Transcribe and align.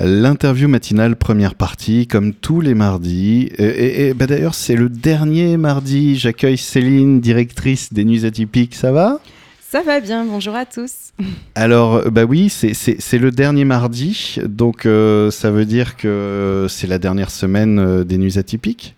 L'interview 0.00 0.66
matinale 0.68 1.14
première 1.16 1.54
partie, 1.54 2.06
comme 2.06 2.32
tous 2.34 2.60
les 2.60 2.74
mardis. 2.74 3.50
Et, 3.58 4.08
et, 4.08 4.14
bah 4.14 4.26
d'ailleurs, 4.26 4.54
c'est 4.54 4.74
le 4.74 4.88
dernier 4.88 5.56
mardi. 5.56 6.16
J'accueille 6.16 6.58
Céline, 6.58 7.20
directrice 7.20 7.92
des 7.92 8.04
Nuits 8.04 8.24
Atypiques. 8.26 8.74
Ça 8.74 8.90
va? 8.90 9.20
Ça 9.60 9.82
va 9.82 10.00
bien, 10.00 10.24
bonjour 10.24 10.54
à 10.56 10.66
tous. 10.66 11.12
Alors, 11.54 12.10
bah 12.10 12.24
oui, 12.24 12.48
c'est 12.48 13.18
le 13.18 13.30
dernier 13.30 13.64
mardi. 13.64 14.36
Donc, 14.44 14.86
euh, 14.86 15.30
ça 15.30 15.50
veut 15.50 15.64
dire 15.64 15.96
que 15.96 16.66
c'est 16.68 16.86
la 16.88 16.98
dernière 16.98 17.30
semaine 17.30 17.78
euh, 17.78 18.04
des 18.04 18.18
Nuits 18.18 18.38
Atypiques? 18.38 18.94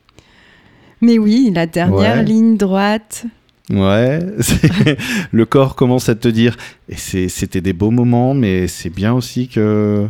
Mais 1.02 1.18
oui, 1.18 1.50
la 1.54 1.66
dernière 1.66 2.16
Ouais. 2.16 2.24
ligne 2.24 2.56
droite. 2.56 3.26
Ouais, 3.68 4.20
le 5.32 5.44
corps 5.44 5.74
commence 5.76 6.08
à 6.08 6.14
te 6.14 6.28
dire. 6.28 6.56
C'était 6.96 7.60
des 7.60 7.72
beaux 7.74 7.90
moments, 7.90 8.32
mais 8.32 8.66
c'est 8.68 8.90
bien 8.90 9.12
aussi 9.12 9.48
que 9.48 10.06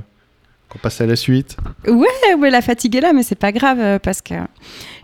qu'on 0.77 0.83
passe 0.83 1.01
à 1.01 1.07
la 1.07 1.17
suite. 1.17 1.57
Ouais, 1.87 2.35
ouais, 2.39 2.51
la 2.51 2.61
fatigue 2.61 2.97
est 2.97 3.01
là, 3.01 3.13
mais 3.13 3.23
c'est 3.23 3.35
pas 3.35 3.53
grave 3.53 3.79
euh, 3.81 3.99
parce 3.99 4.21
que 4.21 4.35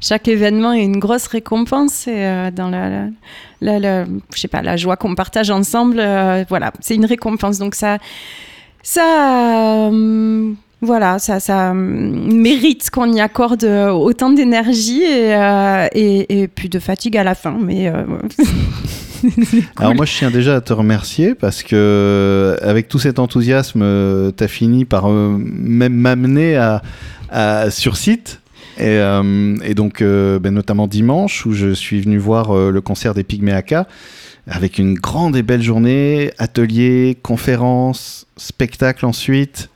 chaque 0.01 0.29
événement 0.29 0.73
est 0.73 0.83
une 0.83 0.99
grosse 0.99 1.27
récompense 1.27 2.07
et 2.07 2.25
euh, 2.25 2.51
dans 2.51 2.69
la, 2.69 3.07
je 4.35 4.41
sais 4.41 4.49
pas, 4.49 4.63
la 4.63 4.77
joie 4.77 4.97
qu'on 4.97 5.15
partage 5.15 5.51
ensemble, 5.51 5.99
euh, 6.01 6.45
voilà, 6.49 6.73
c'est 6.81 6.95
une 6.95 7.07
récompense. 7.07 7.59
Donc 7.59 7.75
ça, 7.75 7.99
ça, 8.83 9.91
voilà, 10.81 11.19
ça, 11.19 11.41
ça 11.41 11.73
mérite 11.75 12.91
qu'on 12.91 13.13
y 13.13 13.21
accorde 13.21 13.65
autant 13.65 14.31
d'énergie 14.31 15.03
et, 15.03 15.35
euh, 15.35 16.47
puis 16.55 16.69
de 16.69 16.79
fatigue 16.79 17.17
à 17.17 17.25
la 17.25 17.35
fin. 17.35 17.57
Mais 17.61 17.91
Alors 19.77 19.95
moi, 19.95 20.05
je 20.05 20.17
tiens 20.17 20.31
déjà 20.31 20.57
à 20.57 20.61
te 20.61 20.73
remercier 20.73 21.35
parce 21.35 21.63
que 21.63 22.57
avec 22.63 22.89
tout 22.89 22.99
cet 22.99 23.19
enthousiasme, 23.19 24.33
tu 24.37 24.45
as 24.45 24.49
fini 24.49 24.85
par 24.85 25.11
euh, 25.11 25.37
même 25.39 25.95
m'amener 25.95 26.57
à, 26.57 27.71
sur 27.71 27.97
site. 27.97 28.41
Et, 28.79 28.97
euh, 28.99 29.75
donc, 29.75 30.01
euh, 30.03 30.39
ben, 30.39 30.53
notamment 30.53 30.87
dimanche, 30.87 31.47
où 31.47 31.53
je 31.53 31.73
suis 31.73 32.01
venu 32.01 32.19
voir 32.19 32.51
euh, 32.51 32.71
le 32.71 32.81
concert 32.81 33.15
des 33.15 33.23
Pygmées 33.23 33.53
Aka, 33.53 33.87
avec 34.47 34.79
une 34.79 34.95
grande 34.95 35.37
et 35.37 35.43
belle 35.43 35.63
journée, 35.63 36.33
atelier, 36.39 37.19
conférence, 37.23 38.27
spectacle 38.37 39.07
ensuite. 39.07 39.69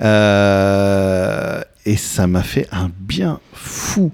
Euh, 0.00 1.60
et 1.84 1.96
ça 1.96 2.26
m'a 2.26 2.42
fait 2.42 2.66
un 2.72 2.90
bien 2.98 3.38
fou. 3.52 4.12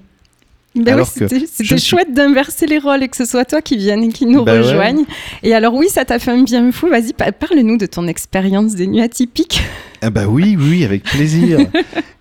Ben 0.75 0.83
oui, 0.85 0.91
Alors 0.91 1.07
c'était 1.07 1.39
suis- 1.47 1.79
chouette 1.79 2.13
d'inverser 2.13 2.67
les 2.67 2.77
rôles 2.77 3.01
et 3.03 3.07
que 3.07 3.17
ce 3.17 3.25
soit 3.25 3.43
toi 3.45 3.61
qui 3.61 3.75
vienne 3.75 4.03
et 4.03 4.09
qui 4.09 4.25
nous 4.27 4.41
ouais. 4.43 4.59
rejoigne. 4.59 5.03
Et 5.41 5.53
alors 5.55 5.73
oui, 5.73 5.87
ça 5.89 6.05
t'a 6.05 6.19
fait 6.19 6.31
un 6.31 6.43
bien 6.43 6.71
fou. 6.71 6.87
Vas-y, 6.87 7.13
pa- 7.13 7.31
parle-nous 7.31 7.77
de 7.77 7.87
ton 7.87 8.07
expérience 8.07 8.75
des 8.75 8.85
nuits 8.87 9.01
atypiques. 9.01 9.61
Ah 10.01 10.09
bah 10.09 10.27
oui, 10.27 10.55
oui, 10.59 10.83
avec 10.83 11.03
plaisir. 11.03 11.59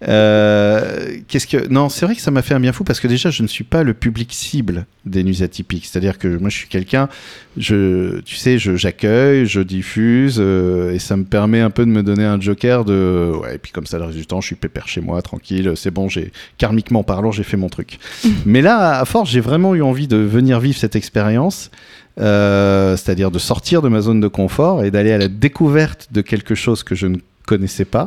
Euh, 0.06 1.16
Qu'est-ce 1.26 1.48
que 1.48 1.66
non, 1.66 1.88
c'est 1.88 2.06
vrai 2.06 2.14
que 2.14 2.20
ça 2.20 2.30
m'a 2.30 2.42
fait 2.42 2.54
un 2.54 2.60
bien 2.60 2.72
fou 2.72 2.84
parce 2.84 3.00
que 3.00 3.08
déjà 3.08 3.30
je 3.30 3.42
ne 3.42 3.48
suis 3.48 3.64
pas 3.64 3.82
le 3.82 3.94
public 3.94 4.32
cible 4.32 4.86
des 5.04 5.24
nuits 5.24 5.42
atypiques. 5.42 5.86
C'est-à-dire 5.86 6.18
que 6.18 6.28
moi 6.28 6.50
je 6.50 6.56
suis 6.56 6.68
quelqu'un, 6.68 7.08
je, 7.56 8.20
tu 8.20 8.36
sais, 8.36 8.58
je 8.58 8.76
j'accueille, 8.76 9.46
je 9.46 9.60
diffuse 9.60 10.36
euh, 10.38 10.92
et 10.92 11.00
ça 11.00 11.16
me 11.16 11.24
permet 11.24 11.60
un 11.60 11.70
peu 11.70 11.84
de 11.84 11.90
me 11.90 12.04
donner 12.04 12.24
un 12.24 12.40
joker 12.40 12.84
de 12.84 13.32
ouais. 13.42 13.56
Et 13.56 13.58
puis 13.58 13.72
comme 13.72 13.86
ça 13.86 13.98
le 13.98 14.04
reste 14.04 14.16
du 14.16 14.24
temps, 14.24 14.40
je 14.40 14.46
suis 14.46 14.54
pépère 14.54 14.86
chez 14.86 15.00
moi, 15.00 15.20
tranquille, 15.20 15.72
c'est 15.74 15.90
bon, 15.90 16.08
j'ai 16.08 16.30
karmiquement 16.58 17.02
parlant, 17.02 17.32
j'ai 17.32 17.42
fait 17.42 17.56
mon 17.56 17.68
truc. 17.68 17.98
Mais 18.46 18.62
là, 18.62 19.00
à 19.00 19.04
force, 19.04 19.28
j'ai 19.28 19.40
vraiment 19.40 19.74
eu 19.74 19.82
envie 19.82 20.06
de 20.06 20.16
venir 20.16 20.60
vivre 20.60 20.78
cette 20.78 20.94
expérience. 20.94 21.72
Euh, 22.20 22.96
c'est-à-dire 22.96 23.30
de 23.30 23.38
sortir 23.38 23.80
de 23.80 23.88
ma 23.88 24.00
zone 24.00 24.18
de 24.18 24.26
confort 24.26 24.84
et 24.84 24.90
d'aller 24.90 25.12
à 25.12 25.18
la 25.18 25.28
découverte 25.28 26.08
de 26.10 26.20
quelque 26.20 26.56
chose 26.56 26.82
que 26.82 26.96
je 26.96 27.06
ne 27.06 27.18
connaissais 27.48 27.86
pas. 27.96 28.06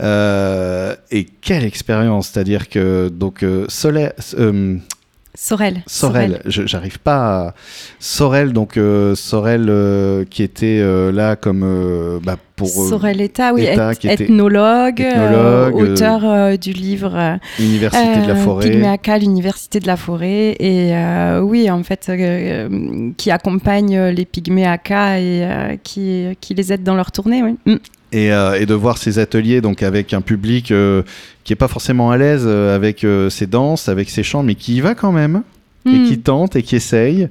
Euh, 0.00 0.96
et 1.12 1.24
quelle 1.40 1.64
expérience 1.64 2.28
C'est-à-dire 2.28 2.68
que 2.68 3.08
donc 3.08 3.42
euh, 3.42 3.64
Soleil, 3.68 4.10
euh, 4.38 4.76
Sorel. 5.36 5.82
Sorel, 5.86 6.42
j'arrive 6.46 6.98
pas 7.00 7.20
à... 7.48 7.54
Sorel, 7.98 8.52
donc 8.52 8.76
euh, 8.76 9.14
Sorel 9.16 9.66
euh, 9.68 10.24
qui 10.30 10.42
était 10.44 10.78
euh, 10.80 11.10
là 11.12 11.34
comme 11.36 12.20
bah, 12.24 12.36
pour 12.56 12.68
Sorel 12.68 13.20
État, 13.20 13.52
oui, 13.52 13.66
État, 13.66 13.92
eth- 13.92 13.98
qui 13.98 14.08
était 14.08 14.24
ethnologue, 14.24 15.00
ethnologue, 15.00 15.74
auteur 15.74 16.58
du 16.58 16.72
livre 16.72 17.38
Université 17.58 18.20
de 18.22 18.28
la 18.28 18.36
Forêt. 18.36 19.18
L'Université 19.18 19.80
de 19.80 19.86
la 19.88 19.96
Forêt. 19.96 20.56
Et 20.60 20.92
oui, 21.40 21.68
en 21.68 21.82
fait, 21.82 22.10
qui 23.16 23.30
accompagne 23.30 23.96
les 24.10 24.24
Pygméaka 24.24 25.18
et 25.20 25.78
qui, 25.82 26.36
qui 26.40 26.54
les 26.54 26.72
aide 26.72 26.84
dans 26.84 26.94
leur 26.94 27.10
tournée. 27.10 27.42
Oui. 27.42 27.56
Mm. 27.66 27.78
Et, 28.14 28.32
euh, 28.32 28.60
et 28.60 28.64
de 28.64 28.74
voir 28.74 28.96
ces 28.96 29.18
ateliers 29.18 29.60
donc 29.60 29.82
avec 29.82 30.14
un 30.14 30.20
public 30.20 30.70
euh, 30.70 31.02
qui 31.42 31.52
est 31.52 31.56
pas 31.56 31.68
forcément 31.68 32.10
à 32.12 32.16
l'aise 32.16 32.44
euh, 32.46 32.74
avec 32.76 33.04
ses 33.28 33.46
danses, 33.46 33.88
avec 33.88 34.08
ses 34.08 34.22
chants, 34.22 34.42
mais 34.44 34.54
qui 34.54 34.76
y 34.76 34.80
va 34.80 34.94
quand 34.94 35.12
même 35.12 35.42
et 35.86 36.02
qui 36.08 36.18
tente 36.18 36.56
et 36.56 36.62
qui 36.62 36.76
essaye. 36.76 37.28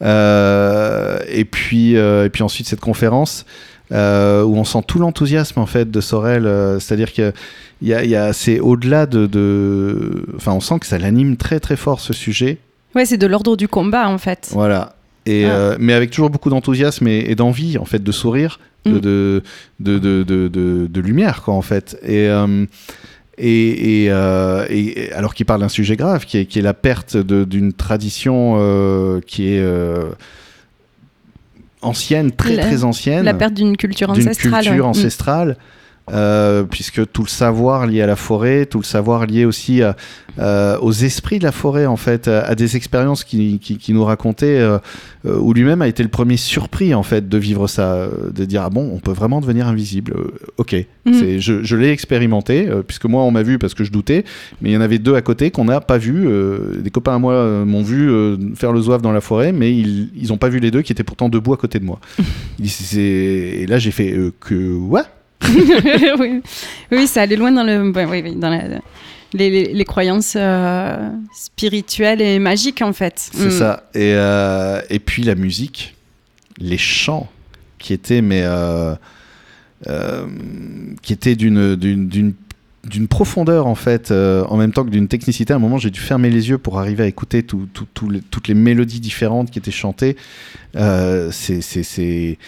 Et 0.00 1.44
puis 1.44 1.94
et 1.94 2.28
puis 2.32 2.42
ensuite 2.42 2.66
cette 2.66 2.80
conférence 2.80 3.44
où 3.90 3.94
on 3.94 4.64
sent 4.64 4.82
tout 4.86 4.98
l'enthousiasme 4.98 5.58
en 5.60 5.66
fait 5.66 5.90
de 5.90 6.00
Sorel, 6.00 6.44
c'est-à-dire 6.80 7.12
que 7.12 7.32
il 7.82 7.88
y 7.88 7.94
a, 7.94 8.04
y 8.04 8.14
a 8.16 8.32
c'est 8.32 8.60
au-delà 8.60 9.06
de, 9.06 9.26
de, 9.26 10.26
enfin 10.36 10.52
on 10.52 10.60
sent 10.60 10.78
que 10.80 10.86
ça 10.86 10.98
l'anime 10.98 11.36
très 11.36 11.60
très 11.60 11.76
fort 11.76 12.00
ce 12.00 12.12
sujet. 12.12 12.58
Ouais, 12.94 13.04
c'est 13.04 13.18
de 13.18 13.26
l'ordre 13.26 13.56
du 13.56 13.68
combat, 13.68 14.08
en 14.08 14.18
fait. 14.18 14.48
Voilà. 14.52 14.94
Et, 15.26 15.44
Ah. 15.44 15.76
mais 15.78 15.92
avec 15.92 16.10
toujours 16.10 16.28
beaucoup 16.30 16.50
d'enthousiasme 16.50 17.06
et, 17.06 17.24
et 17.30 17.34
d'envie, 17.36 17.78
en 17.78 17.84
fait, 17.84 18.02
de 18.02 18.12
sourire, 18.12 18.58
de, 18.84 18.90
Mm. 18.90 19.00
de, 19.00 19.98
de, 19.98 20.22
de, 20.48 20.86
de, 20.86 21.00
lumière, 21.00 21.42
quoi, 21.42 21.54
en 21.54 21.62
fait. 21.62 21.98
Et, 22.02 22.28
euh, 22.28 22.64
et, 23.38 24.04
et, 24.04 24.10
euh, 24.10 24.66
et- 24.68 25.04
et 25.06 25.12
alors 25.12 25.34
qu'il 25.34 25.46
parle 25.46 25.60
d'un 25.60 25.68
sujet 25.68 25.96
grave, 25.96 26.24
qui 26.26 26.38
est, 26.38 26.46
qui 26.46 26.58
est 26.58 26.62
la 26.62 26.74
perte 26.74 27.16
d'une 27.16 27.72
tradition 27.72 28.54
euh, 28.58 29.20
qui 29.26 29.48
est 29.48 29.60
euh, 29.60 30.10
ancienne, 31.82 32.30
très 32.32 32.56
La- 32.56 32.62
très 32.66 32.84
ancienne 32.84 33.24
La 33.24 33.34
perte 33.34 33.54
d'une 33.54 33.76
culture 33.76 34.12
d'une 34.12 34.28
ancestrale. 34.28 34.64
culture. 34.64 34.86
Mm. 34.88 34.90
Euh, 36.12 36.64
puisque 36.64 37.10
tout 37.12 37.22
le 37.22 37.28
savoir 37.28 37.86
lié 37.86 38.02
à 38.02 38.06
la 38.06 38.16
forêt, 38.16 38.66
tout 38.66 38.78
le 38.78 38.84
savoir 38.84 39.26
lié 39.26 39.44
aussi 39.44 39.82
à, 39.82 39.94
euh, 40.40 40.76
aux 40.80 40.90
esprits 40.92 41.38
de 41.38 41.44
la 41.44 41.52
forêt, 41.52 41.86
en 41.86 41.96
fait, 41.96 42.26
à, 42.26 42.40
à 42.42 42.54
des 42.56 42.76
expériences 42.76 43.22
qui, 43.22 43.58
qui, 43.60 43.78
qui 43.78 43.92
nous 43.92 44.04
racontait, 44.04 44.58
euh, 44.58 44.78
où 45.24 45.52
lui-même 45.52 45.82
a 45.82 45.88
été 45.88 46.02
le 46.02 46.08
premier 46.08 46.36
surpris, 46.36 46.94
en 46.94 47.02
fait, 47.04 47.28
de 47.28 47.38
vivre 47.38 47.68
ça, 47.68 48.08
de 48.34 48.44
dire, 48.44 48.62
ah 48.62 48.70
bon, 48.70 48.90
on 48.92 48.98
peut 48.98 49.12
vraiment 49.12 49.40
devenir 49.40 49.68
invisible. 49.68 50.14
Ok, 50.58 50.74
Mm. 51.06 51.12
c'est, 51.14 51.40
je, 51.40 51.62
je 51.62 51.76
l'ai 51.76 51.90
expérimenté, 51.92 52.68
puisque 52.86 53.06
moi, 53.06 53.22
on 53.22 53.30
m'a 53.30 53.42
vu 53.42 53.58
parce 53.58 53.72
que 53.72 53.84
je 53.84 53.90
doutais, 53.90 54.24
mais 54.60 54.68
il 54.70 54.72
y 54.74 54.76
en 54.76 54.82
avait 54.82 54.98
deux 54.98 55.14
à 55.14 55.22
côté 55.22 55.50
qu'on 55.50 55.64
n'a 55.64 55.80
pas 55.80 55.96
vu. 55.96 56.28
des 56.78 56.90
copains 56.90 57.14
à 57.14 57.18
moi 57.18 57.64
m'ont 57.64 57.82
vu 57.82 58.10
faire 58.54 58.72
le 58.72 58.82
zouave 58.82 59.00
dans 59.00 59.12
la 59.12 59.22
forêt, 59.22 59.52
mais 59.52 59.72
ils 59.74 60.26
n'ont 60.28 60.36
pas 60.36 60.50
vu 60.50 60.58
les 60.58 60.70
deux 60.70 60.82
qui 60.82 60.92
étaient 60.92 61.02
pourtant 61.04 61.30
debout 61.30 61.54
à 61.54 61.56
côté 61.56 61.78
de 61.78 61.84
moi. 61.86 62.00
C'est- 62.64 62.98
Et 63.00 63.66
là, 63.66 63.78
j'ai 63.78 63.90
fait 63.92 64.14
que 64.40 64.74
what 64.76 65.06
oui. 66.18 66.42
oui, 66.92 67.06
ça 67.06 67.22
allait 67.22 67.36
loin 67.36 67.52
dans, 67.52 67.62
le, 67.64 67.90
ouais, 67.90 68.04
oui, 68.04 68.20
oui, 68.24 68.34
dans 68.36 68.50
la- 68.50 68.80
les, 69.32 69.48
les- 69.50 69.72
les 69.72 69.84
croyances 69.84 70.34
euh, 70.36 71.08
spirituelles 71.34 72.20
et 72.20 72.38
magiques, 72.38 72.82
en 72.82 72.92
fait. 72.92 73.14
C'est 73.32 73.46
Mm. 73.46 73.50
ça. 73.50 73.84
Et, 73.94 74.12
euh, 74.14 74.80
et 74.90 74.98
puis 74.98 75.22
la 75.22 75.34
musique, 75.36 75.94
les 76.58 76.78
chants 76.78 77.28
qui 77.78 77.92
étaient, 77.92 78.22
mais 78.22 78.42
euh, 78.44 78.94
euh, 79.88 80.26
qui 81.02 81.12
étaient 81.12 81.36
d'une 81.36 81.74
d'une 81.76 82.08
d'une 82.08 82.34
d'une 82.82 83.08
profondeur 83.08 83.66
en 83.66 83.74
fait, 83.74 84.10
euh, 84.10 84.42
en 84.48 84.56
même 84.56 84.72
temps 84.72 84.84
que 84.84 84.90
d'une 84.90 85.06
technicité. 85.06 85.52
À 85.52 85.56
un 85.56 85.58
moment, 85.58 85.76
j'ai 85.78 85.90
dû 85.90 86.00
fermer 86.00 86.30
les 86.30 86.48
yeux 86.48 86.56
pour 86.58 86.78
arriver 86.80 87.04
à 87.04 87.06
écouter 87.06 87.42
tout- 87.42 87.68
tout- 87.74 87.86
tout 87.92 88.08
les- 88.08 88.20
toutes 88.22 88.48
les 88.48 88.54
mélodies 88.54 89.00
différentes 89.00 89.50
qui 89.50 89.58
étaient 89.58 89.70
chantées. 89.70 90.16
Euh, 90.76 91.28
c'est 91.30 91.60
c'est- 91.60 91.82
c'est- 91.82 92.38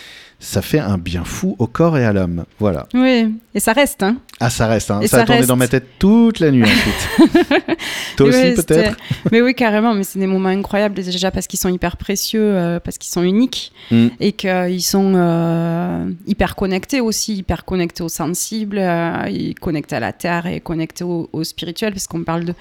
ça 0.42 0.60
fait 0.60 0.80
un 0.80 0.98
bien 0.98 1.24
fou 1.24 1.54
au 1.58 1.66
corps 1.66 1.96
et 1.96 2.04
à 2.04 2.12
l'âme. 2.12 2.44
Voilà. 2.58 2.86
Oui, 2.94 3.34
et 3.54 3.60
ça 3.60 3.72
reste. 3.72 4.02
Hein. 4.02 4.16
Ah, 4.40 4.50
ça 4.50 4.66
reste. 4.66 4.90
Hein. 4.90 5.00
Ça, 5.02 5.08
ça 5.08 5.16
a 5.18 5.24
tourné 5.24 5.38
reste. 5.38 5.48
dans 5.48 5.56
ma 5.56 5.68
tête 5.68 5.84
toute 6.00 6.40
la 6.40 6.50
nuit 6.50 6.64
ensuite. 6.64 7.28
Toi 8.16 8.26
aussi, 8.26 8.38
Ouais, 8.38 8.54
peut-être 8.54 8.96
Mais 9.30 9.40
oui, 9.40 9.54
carrément. 9.54 9.94
Mais 9.94 10.02
c'est 10.02 10.18
des 10.18 10.26
moments 10.26 10.48
incroyables 10.48 10.94
déjà 10.96 11.30
parce 11.30 11.46
qu'ils 11.46 11.60
sont 11.60 11.68
hyper 11.68 11.96
précieux, 11.96 12.42
euh, 12.42 12.80
parce 12.80 12.98
qu'ils 12.98 13.10
sont 13.12 13.22
uniques 13.22 13.72
Mm. 13.90 14.08
et 14.20 14.32
qu'ils 14.32 14.82
sont 14.82 15.12
euh, 15.14 16.10
hyper 16.26 16.56
connectés 16.56 17.00
aussi, 17.00 17.34
hyper 17.34 17.64
connectés 17.64 18.02
au 18.02 18.08
sensible, 18.08 18.78
euh, 18.78 19.52
connectés 19.60 19.96
à 19.96 20.00
la 20.00 20.12
terre 20.12 20.46
et 20.46 20.60
connectés 20.60 21.04
au, 21.04 21.28
au 21.32 21.44
spirituel, 21.44 21.92
parce 21.92 22.06
qu'on 22.06 22.22
parle 22.24 22.44
de, 22.44 22.54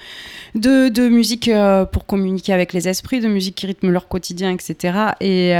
de, 0.54 0.88
de 0.88 1.08
musique 1.08 1.48
euh, 1.48 1.84
pour 1.84 2.06
communiquer 2.06 2.52
avec 2.52 2.72
les 2.72 2.88
esprits, 2.88 3.20
de 3.20 3.28
musique 3.28 3.54
qui 3.54 3.66
rythme 3.66 3.90
leur 3.90 4.08
quotidien, 4.08 4.50
etc. 4.52 4.98
Et, 5.20 5.52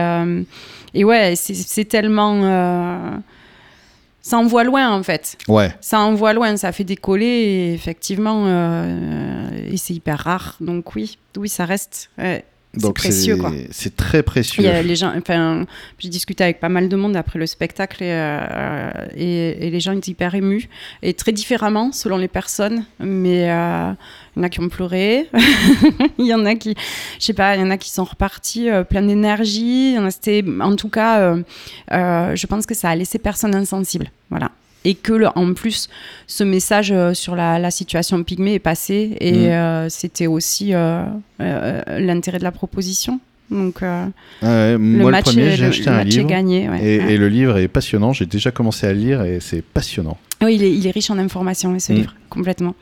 et 0.94 1.04
ouais, 1.04 1.34
c'est 1.36 1.84
tellement. 1.86 3.20
Ça 4.22 4.38
envoie 4.38 4.64
loin 4.64 4.90
en 4.90 5.02
fait. 5.02 5.36
Ouais. 5.48 5.74
Ça 5.80 6.00
envoie 6.00 6.32
loin, 6.32 6.56
ça 6.56 6.72
fait 6.72 6.84
décoller 6.84 7.26
et 7.26 7.74
effectivement, 7.74 8.44
euh, 8.46 9.48
et 9.70 9.76
c'est 9.76 9.94
hyper 9.94 10.18
rare. 10.20 10.56
Donc 10.60 10.94
oui, 10.94 11.18
oui, 11.36 11.48
ça 11.48 11.64
reste. 11.64 12.10
ouais. 12.18 12.44
Donc 12.74 12.96
précieux, 12.96 13.36
quoi. 13.36 13.52
C'est 13.70 13.96
très 13.96 14.22
précieux. 14.22 14.62
Il 14.62 14.66
y 14.66 14.68
a 14.68 14.82
les 14.82 14.96
gens, 14.96 15.12
enfin, 15.16 15.66
j'ai 15.98 16.08
discuté 16.08 16.42
avec 16.42 16.58
pas 16.58 16.70
mal 16.70 16.88
de 16.88 16.96
monde 16.96 17.16
après 17.16 17.38
le 17.38 17.46
spectacle 17.46 18.02
et, 18.02 18.10
euh, 18.10 18.90
et, 19.14 19.66
et 19.66 19.70
les 19.70 19.80
gens 19.80 19.92
étaient 19.92 20.10
hyper 20.10 20.34
émus 20.34 20.68
et 21.02 21.12
très 21.12 21.32
différemment 21.32 21.92
selon 21.92 22.16
les 22.16 22.28
personnes. 22.28 22.84
Mais 22.98 23.50
euh, 23.50 23.92
il 24.34 24.38
y 24.38 24.40
en 24.40 24.44
a 24.44 24.48
qui 24.48 24.60
ont 24.60 24.68
pleuré, 24.68 25.28
il 26.18 26.26
y 26.26 26.34
en 26.34 26.46
a 26.46 26.54
qui, 26.54 26.74
je 27.18 27.24
sais 27.24 27.34
pas, 27.34 27.54
il 27.54 27.60
y 27.60 27.62
en 27.62 27.70
a 27.70 27.76
qui 27.76 27.90
sont 27.90 28.04
repartis 28.04 28.70
euh, 28.70 28.84
plein 28.84 29.02
d'énergie. 29.02 29.96
C'était, 30.10 30.42
en 30.60 30.74
tout 30.74 30.88
cas, 30.88 31.20
euh, 31.20 31.42
euh, 31.92 32.34
je 32.34 32.46
pense 32.46 32.64
que 32.64 32.74
ça 32.74 32.88
a 32.88 32.96
laissé 32.96 33.18
personne 33.18 33.54
insensible. 33.54 34.10
Voilà 34.30 34.50
et 34.84 34.94
que 34.94 35.12
le, 35.12 35.28
en 35.36 35.54
plus 35.54 35.88
ce 36.26 36.44
message 36.44 36.90
euh, 36.92 37.14
sur 37.14 37.36
la, 37.36 37.58
la, 37.58 37.70
situation 37.70 38.22
pygmée 38.24 38.54
est 38.54 38.58
passé 38.58 39.16
et 39.20 39.32
Mm. 39.32 39.36
euh, 39.50 39.88
c'était 39.88 40.26
aussi 40.26 40.74
euh, 40.74 41.02
euh, 41.40 41.82
l'intérêt 42.00 42.38
de 42.38 42.44
la 42.44 42.52
proposition 42.52 43.20
donc 43.50 43.82
Ah 43.82 44.06
le 44.42 44.78
moi, 44.78 45.04
le 45.06 45.10
match, 45.10 45.24
premier, 45.24 45.42
est, 45.42 45.56
j'ai 45.56 45.66
acheté 45.66 45.90
un 45.90 46.04
gagné 46.24 46.70
ouais. 46.70 46.78
Et, 46.82 46.98
Ouais. 47.00 47.12
et 47.12 47.16
le 47.18 47.28
livre 47.28 47.58
est 47.58 47.68
passionnant. 47.68 48.14
J'ai 48.14 48.24
déjà 48.24 48.50
commencé 48.50 48.86
à 48.86 48.94
le 48.94 48.98
lire 48.98 49.22
et 49.24 49.40
c'est 49.40 49.60
passionnant. 49.62 50.16
Oui, 50.42 50.54
il, 50.54 50.62
est, 50.64 50.72
il 50.72 50.86
est 50.86 50.90
riche 50.90 51.10
en 51.10 51.18
informations 51.18 51.78
ce 51.78 51.92
Mm. 51.92 51.96
livre 51.96 52.14
complètement 52.30 52.74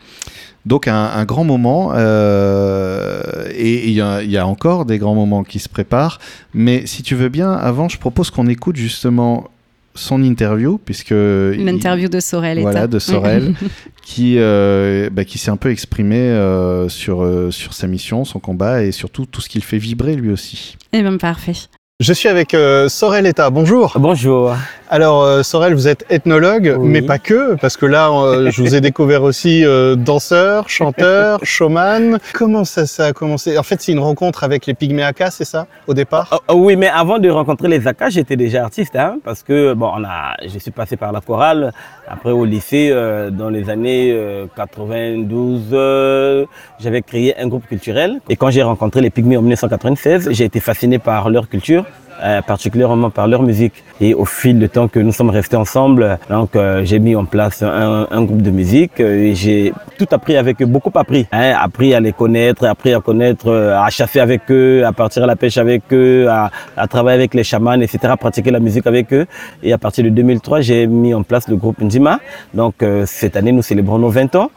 Donc 0.66 0.86
un, 0.86 0.94
un 1.06 1.24
grand 1.24 1.42
moment, 1.42 1.90
euh, 1.96 3.22
et 3.54 3.88
il 3.88 3.92
y, 3.94 4.00
a- 4.00 4.22
il 4.22 4.30
y 4.30 4.36
a 4.38 4.46
encore 4.46 4.84
des 4.84 4.98
grands 4.98 5.14
moments 5.14 5.42
qui 5.42 5.58
se 5.58 5.68
préparent. 5.68 6.18
Mais 6.54 6.86
si 6.86 7.02
tu 7.02 7.14
veux 7.14 7.28
bien, 7.30 7.52
avant, 7.52 7.88
je 7.88 7.98
propose 7.98 8.30
qu'on 8.30 8.46
écoute 8.46 8.76
justement 8.76 9.48
son 9.94 10.22
interview, 10.22 10.78
puisque 10.84 11.10
l'interview 11.10 12.08
de 12.08 12.20
Sorel 12.20 12.58
et 12.58 12.62
voilà, 12.62 12.86
de 12.86 12.98
Sorel, 12.98 13.54
qui, 14.02 14.36
euh, 14.38 15.10
bah, 15.10 15.24
qui 15.24 15.38
s'est 15.38 15.50
un 15.50 15.56
peu 15.56 15.70
exprimé 15.70 16.16
euh, 16.16 16.88
sur, 16.88 17.22
euh, 17.22 17.50
sur 17.50 17.74
sa 17.74 17.86
mission, 17.86 18.24
son 18.24 18.38
combat 18.38 18.82
et 18.84 18.92
surtout 18.92 19.26
tout 19.26 19.40
ce 19.40 19.48
qu'il 19.48 19.64
fait 19.64 19.78
vibrer 19.78 20.14
lui 20.16 20.30
aussi. 20.30 20.76
et 20.92 21.02
bien 21.02 21.16
parfait 21.16 21.54
Je 22.00 22.12
suis 22.12 22.28
avec 22.28 22.54
euh, 22.54 22.88
Sorel 22.88 23.26
Eta. 23.26 23.50
Bonjour. 23.50 23.94
Bonjour. 23.98 24.54
Alors 24.92 25.22
euh, 25.22 25.44
Sorel, 25.44 25.72
vous 25.74 25.86
êtes 25.86 26.04
ethnologue, 26.10 26.74
Oui. 26.76 26.88
mais 26.88 27.00
pas 27.00 27.20
que, 27.20 27.54
parce 27.60 27.76
que 27.76 27.86
là, 27.86 28.10
euh, 28.10 28.50
je 28.50 28.60
vous 28.60 28.74
ai 28.74 28.80
découvert 28.80 29.22
aussi 29.22 29.64
euh, 29.64 29.94
danseur, 29.94 30.68
chanteur, 30.68 31.38
showman. 31.44 32.18
Comment 32.32 32.64
ça, 32.64 32.86
ça 32.86 33.06
a 33.06 33.12
commencé? 33.12 33.56
En 33.56 33.62
fait, 33.62 33.80
c'est 33.80 33.92
une 33.92 34.00
rencontre 34.00 34.42
avec 34.42 34.66
les 34.66 34.74
Pygméacas, 34.74 35.30
c'est 35.30 35.44
ça, 35.44 35.68
au 35.86 35.94
départ? 35.94 36.28
Oh, 36.32 36.38
oh 36.48 36.54
oui, 36.66 36.74
mais 36.74 36.88
avant 36.88 37.20
de 37.20 37.30
rencontrer 37.30 37.68
les 37.68 37.86
ACA, 37.86 38.08
j'étais 38.08 38.34
déjà 38.34 38.64
artiste, 38.64 38.96
hein, 38.96 39.18
parce 39.24 39.44
que 39.44 39.74
bon, 39.74 39.92
on 39.96 40.02
a, 40.02 40.34
je 40.44 40.58
suis 40.58 40.72
passé 40.72 40.96
par 40.96 41.12
la 41.12 41.20
chorale, 41.20 41.72
après 42.08 42.32
au 42.32 42.44
lycée, 42.44 42.88
euh, 42.90 43.30
dans 43.30 43.48
les 43.48 43.70
années 43.70 44.10
euh, 44.12 44.46
92, 44.56 45.68
euh, 45.72 46.46
j'avais 46.80 47.02
créé 47.02 47.38
un 47.38 47.46
groupe 47.46 47.68
culturel. 47.68 48.20
Et 48.28 48.34
quand 48.34 48.50
j'ai 48.50 48.64
rencontré 48.64 49.00
les 49.00 49.10
Pygmées 49.10 49.36
en 49.36 49.42
1996, 49.42 50.30
j'ai 50.32 50.44
été 50.46 50.58
fasciné 50.58 50.98
par 50.98 51.30
leur 51.30 51.48
culture. 51.48 51.84
Euh, 52.22 52.42
particulièrement 52.42 53.10
par 53.10 53.26
leur 53.28 53.42
musique. 53.42 53.84
Et 54.00 54.14
au 54.14 54.24
fil 54.24 54.58
du 54.58 54.68
temps 54.68 54.88
que 54.88 54.98
nous 54.98 55.12
sommes 55.12 55.30
restés 55.30 55.56
ensemble, 55.56 56.18
donc 56.28 56.56
euh, 56.56 56.82
j'ai 56.84 56.98
mis 56.98 57.14
en 57.14 57.24
place 57.24 57.62
un, 57.62 58.06
un 58.10 58.22
groupe 58.22 58.42
de 58.42 58.50
musique 58.50 59.00
euh, 59.00 59.24
et 59.24 59.34
j'ai 59.34 59.72
tout 59.98 60.06
appris 60.12 60.36
avec 60.36 60.62
eux, 60.62 60.66
beaucoup 60.66 60.90
appris. 60.94 61.26
Hein, 61.32 61.54
appris 61.60 61.94
à 61.94 62.00
les 62.00 62.12
connaître, 62.12 62.64
appris 62.66 62.94
à 62.94 63.00
connaître, 63.00 63.48
euh, 63.48 63.76
à 63.78 63.90
chasser 63.90 64.20
avec 64.20 64.50
eux, 64.50 64.84
à 64.86 64.92
partir 64.92 65.24
à 65.24 65.26
la 65.26 65.36
pêche 65.36 65.58
avec 65.58 65.82
eux, 65.92 66.28
à, 66.28 66.50
à 66.76 66.86
travailler 66.86 67.16
avec 67.16 67.34
les 67.34 67.44
chamans, 67.44 67.80
etc., 67.80 67.98
à 68.04 68.16
pratiquer 68.16 68.50
la 68.50 68.60
musique 68.60 68.86
avec 68.86 69.12
eux. 69.12 69.26
Et 69.62 69.72
à 69.72 69.78
partir 69.78 70.04
de 70.04 70.08
2003, 70.10 70.62
j'ai 70.62 70.86
mis 70.86 71.12
en 71.12 71.22
place 71.22 71.48
le 71.48 71.56
groupe 71.56 71.80
Ndima. 71.80 72.20
Donc 72.54 72.82
euh, 72.82 73.04
cette 73.06 73.36
année, 73.36 73.52
nous 73.52 73.62
célébrons 73.62 73.98
nos 73.98 74.08
20 74.08 74.34
ans. 74.36 74.50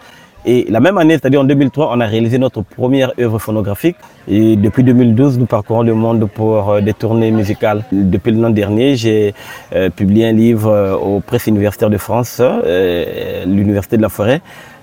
Et 0.45 0.65
la 0.69 0.81
même 0.81 0.97
année, 0.97 1.13
c'est-à-dire 1.13 1.39
en 1.39 1.45
2003, 1.45 1.91
on 1.93 1.99
a 2.01 2.05
réalisé 2.05 2.37
notre 2.37 2.61
première 2.63 3.13
œuvre 3.19 3.39
phonographique. 3.39 3.95
Et 4.27 4.57
depuis 4.57 4.83
2012, 4.83 5.39
nous 5.39 5.45
parcourons 5.45 5.83
le 5.83 5.93
monde 5.93 6.29
pour 6.29 6.69
euh, 6.69 6.81
des 6.81 6.93
tournées 6.93 7.31
musicales. 7.31 7.83
Depuis 7.91 8.31
l'an 8.33 8.49
dernier, 8.49 8.97
j'ai 8.97 9.33
euh, 9.73 9.89
publié 9.89 10.27
un 10.27 10.33
livre 10.33 10.69
euh, 10.69 10.95
aux 10.95 11.21
presses 11.21 11.47
universitaires 11.47 11.89
de 11.89 11.97
France, 11.97 12.41
l'Université 13.45 13.95
de 13.97 14.01
la 14.01 14.09
Forêt. 14.09 14.41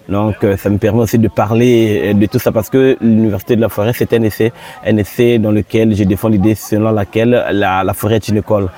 Donc 0.08 0.44
ça 0.56 0.70
me 0.70 0.78
permet 0.78 1.02
aussi 1.02 1.18
de 1.18 1.28
parler 1.28 2.14
de 2.14 2.26
tout 2.26 2.40
ça 2.40 2.50
parce 2.50 2.68
que 2.68 2.96
l'Université 3.00 3.54
de 3.54 3.60
la 3.60 3.68
Forêt, 3.68 3.92
c'est 3.94 4.12
un 4.12 4.22
essai, 4.22 4.52
un 4.84 4.96
essai 4.96 5.38
dans 5.38 5.52
lequel 5.52 5.94
je 5.94 6.02
défends 6.02 6.28
l'idée 6.28 6.56
selon 6.56 6.90
laquelle 6.90 7.44
la, 7.52 7.84
la 7.84 7.94
forêt 7.94 8.16
est 8.16 8.26
une 8.26 8.38
école. 8.38 8.70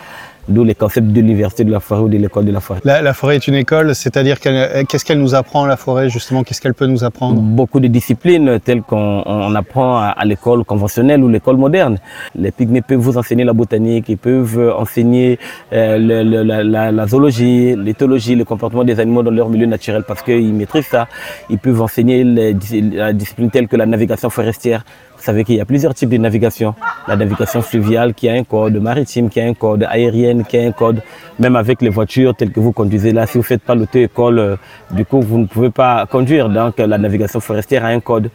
D'où 0.48 0.64
les 0.64 0.74
concepts 0.74 1.06
de 1.06 1.20
l'Université 1.20 1.62
de 1.62 1.70
la 1.70 1.78
Forêt 1.78 2.00
ou 2.02 2.08
de 2.08 2.18
l'école 2.18 2.44
de 2.44 2.50
la 2.52 2.58
Forêt. 2.60 2.80
la, 2.84 3.00
la 3.00 3.14
forêt 3.14 3.36
est 3.36 3.46
une 3.46 3.54
école, 3.54 3.94
c'est-à-dire 3.94 4.40
qu'elle- 4.40 4.84
qu'est-ce 4.86 5.04
qu'elle 5.04 5.20
nous 5.20 5.34
apprend, 5.36 5.66
la 5.66 5.76
forêt, 5.76 6.08
justement 6.10 6.42
Qu'est-ce 6.42 6.60
qu'elle 6.60 6.74
peut 6.74 6.86
nous 6.86 7.04
apprendre? 7.04 7.40
Beaucoup 7.40 7.78
de 7.78 7.86
disciplines 7.86 8.58
telles 8.58 8.82
qu'on 8.82 9.22
on 9.24 9.54
apprend 9.54 9.98
à, 9.98 10.06
à 10.08 10.24
l'école 10.24 10.64
conventionnelle 10.64 11.22
ou 11.22 11.28
l'école 11.28 11.56
moderne. 11.58 11.98
Les 12.34 12.50
pygmées 12.50 12.82
peuvent 12.82 12.98
vous 12.98 13.18
enseigner 13.18 13.44
la 13.44 13.52
botanique, 13.52 14.08
ils 14.08 14.18
peuvent 14.18 14.74
enseigner 14.76 15.38
euh, 15.72 15.96
le- 15.98 16.24
le- 16.28 16.42
la, 16.42 16.64
la- 16.64 16.90
la 16.90 17.06
zoologie, 17.06 17.76
l'éthologie, 17.76 18.34
le 18.34 18.44
comportement 18.44 18.82
des 18.84 18.98
animaux 18.98 19.22
dans 19.22 19.30
leur 19.30 19.48
milieu 19.48 19.66
naturel 19.66 20.02
parce 20.06 20.22
qu'ils 20.22 20.52
maîtrisent 20.52 20.86
ça. 20.88 21.06
Ils 21.50 21.58
peuvent 21.58 21.80
enseigner 21.82 22.24
les, 22.24 22.56
la 22.92 23.12
discipline 23.12 23.50
telle 23.50 23.68
que 23.68 23.76
la 23.76 23.86
navigation 23.86 24.28
forestière. 24.28 24.84
Vous 25.22 25.26
savez 25.26 25.44
qu'il 25.44 25.54
y 25.54 25.60
a 25.60 25.64
plusieurs 25.64 25.94
types 25.94 26.08
de 26.08 26.16
navigation. 26.16 26.74
La 27.06 27.14
navigation 27.14 27.62
fluviale 27.62 28.12
qui 28.12 28.28
a 28.28 28.32
un 28.32 28.42
code, 28.42 28.74
maritime 28.82 29.30
qui 29.30 29.40
a 29.40 29.44
un 29.44 29.54
code, 29.54 29.84
aérienne 29.88 30.44
qui 30.44 30.58
a 30.58 30.62
un 30.62 30.72
code. 30.72 31.00
Même 31.38 31.54
avec 31.54 31.80
les 31.80 31.90
voitures 31.90 32.34
telles 32.34 32.50
que 32.50 32.58
vous 32.58 32.72
conduisez 32.72 33.12
là, 33.12 33.24
si 33.28 33.34
vous 33.34 33.38
ne 33.38 33.44
faites 33.44 33.62
pas 33.62 33.76
l'auto-école, 33.76 34.38
euh, 34.40 34.56
du 34.90 35.04
coup, 35.04 35.20
vous 35.20 35.38
ne 35.38 35.46
pouvez 35.46 35.70
pas 35.70 36.06
conduire. 36.06 36.48
Donc, 36.48 36.76
la 36.78 36.98
navigation 36.98 37.38
forestière 37.38 37.84
a 37.84 37.88
un 37.88 38.00
code. 38.00 38.30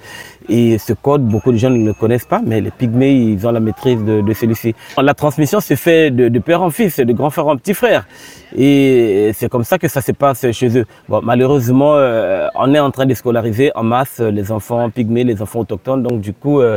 Et 0.50 0.78
ce 0.78 0.94
code, 0.94 1.25
beaucoup 1.25 1.51
de 1.51 1.57
gens 1.57 1.69
ne 1.69 1.86
le 1.86 1.94
connaissent 1.94 2.25
pas, 2.25 2.42
mais 2.45 2.62
les 2.62 2.72
pygmées, 2.72 3.12
ils 3.12 3.45
ont 3.45 3.51
la 3.51 3.60
maîtrise 3.60 4.01
de, 4.04 4.34
celui-ci. 4.34 4.74
La 4.98 5.13
transmission 5.13 5.60
se 5.60 5.75
fait 5.75 6.10
de, 6.10 6.39
père 6.39 6.62
en 6.62 6.69
fils, 6.69 7.00
de 7.00 7.13
grand 7.13 7.30
frère 7.30 7.48
en 7.48 7.57
petit 7.57 7.74
frère. 7.74 8.07
Et 8.56 9.31
c'est 9.34 9.50
comme 9.50 9.66
ça 9.66 9.78
que 9.78 9.89
ça 9.89 10.00
se 10.01 10.13
passe 10.13 10.50
chez 10.51 10.78
eux. 10.80 10.86
Malheureusement, 11.10 11.95
euh, 11.95 12.48
on 12.56 12.74
est 12.74 12.80
en 12.80 12.92
train 12.92 13.06
de 13.06 13.13
scolariser 13.13 13.72
en 13.75 13.84
masse 13.84 14.19
les 14.19 14.51
enfants 14.51 14.89
pygmées, 14.89 15.25
les 15.25 15.42
enfants 15.42 15.60
autochtones. 15.60 16.01
Donc, 16.01 16.22
du 16.22 16.31
coup, 16.31 16.62
euh, 16.62 16.76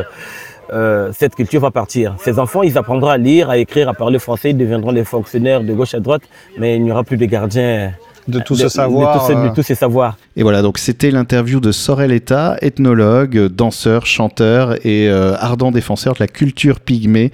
euh, 0.72 1.10
cette 1.12 1.34
culture 1.34 1.60
va 1.60 1.70
partir. 1.70 2.14
Ces 2.18 2.38
enfants, 2.38 2.62
ils 2.62 2.78
apprendront 2.78 3.08
à 3.08 3.18
lire, 3.18 3.50
à 3.50 3.58
écrire, 3.58 3.88
à 3.88 3.94
parler 3.94 4.18
français, 4.18 4.50
ils 4.50 4.56
deviendront 4.56 4.92
des 4.92 5.04
fonctionnaires 5.04 5.62
de 5.62 5.72
gauche 5.72 5.94
à 5.94 6.00
droite, 6.00 6.22
mais 6.58 6.76
il 6.76 6.84
n'y 6.84 6.92
aura 6.92 7.04
plus 7.04 7.16
de 7.16 7.26
gardiens 7.26 7.92
De 8.30 8.40
tout 8.40 8.54
de, 8.54 8.60
ce 8.60 8.68
savoir. 8.68 9.14
de 9.14 9.20
tous 9.20 9.26
ces- 9.26 9.34
de 9.34 9.38
euh, 9.40 9.54
tous 9.54 9.62
ces 9.62 9.74
savoirs. 9.74 10.16
Et 10.36 10.42
voilà, 10.42 10.62
donc 10.62 10.78
c'était 10.78 11.10
l'interview 11.10 11.60
de 11.60 11.72
Sorel 11.72 12.12
Eta, 12.12 12.56
ethnologue, 12.62 13.46
danseur, 13.48 14.06
chanteur 14.06 14.74
et 14.86 15.08
euh, 15.08 15.34
ardent 15.38 15.70
défenseur 15.70 16.14
de 16.14 16.18
la 16.20 16.28
culture 16.28 16.80
pygmée 16.80 17.30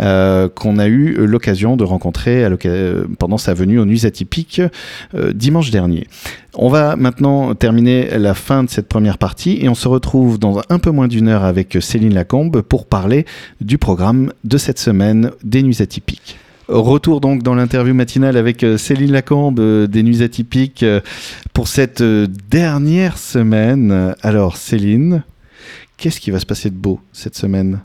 euh, 0.00 0.48
qu'on 0.48 0.78
a 0.78 0.86
eu 0.86 1.14
l'occasion 1.26 1.76
de 1.76 1.84
rencontrer 1.84 2.44
à 2.44 2.50
pendant 3.18 3.38
sa 3.38 3.54
venue 3.54 3.78
aux 3.78 3.84
Nuits 3.84 4.06
Atypiques 4.06 4.62
euh, 5.14 5.32
dimanche 5.32 5.70
dernier. 5.70 6.06
On 6.54 6.68
va 6.68 6.96
maintenant 6.96 7.54
terminer 7.54 8.18
la 8.18 8.34
fin 8.34 8.64
de 8.64 8.70
cette 8.70 8.88
première 8.88 9.18
partie 9.18 9.58
et 9.60 9.68
on 9.68 9.74
se 9.74 9.88
retrouve 9.88 10.38
dans 10.38 10.62
un 10.70 10.78
peu 10.78 10.90
moins 10.90 11.08
d'une 11.08 11.28
heure 11.28 11.44
avec 11.44 11.76
Céline 11.80 12.14
Lacombe 12.14 12.62
pour 12.62 12.86
parler 12.86 13.26
du 13.60 13.76
programme 13.78 14.32
de 14.44 14.56
cette 14.56 14.78
semaine 14.78 15.30
des 15.44 15.62
Nuits 15.62 15.82
Atypiques. 15.82 16.38
Retour 16.68 17.20
donc 17.20 17.42
dans 17.44 17.54
l'interview 17.54 17.94
matinale 17.94 18.36
avec 18.36 18.64
euh, 18.64 18.76
Céline 18.76 19.12
Lacombe 19.12 19.60
euh, 19.60 19.86
des 19.86 20.02
Nuits 20.02 20.22
Atypiques 20.22 20.82
euh, 20.82 21.00
pour 21.52 21.68
cette 21.68 22.02
dernière 22.02 23.18
semaine. 23.18 24.14
Alors 24.22 24.56
Céline, 24.56 25.22
qu'est-ce 25.96 26.18
qui 26.20 26.32
va 26.32 26.40
se 26.40 26.46
passer 26.46 26.70
de 26.70 26.74
beau 26.76 27.00
cette 27.12 27.36
semaine? 27.36 27.80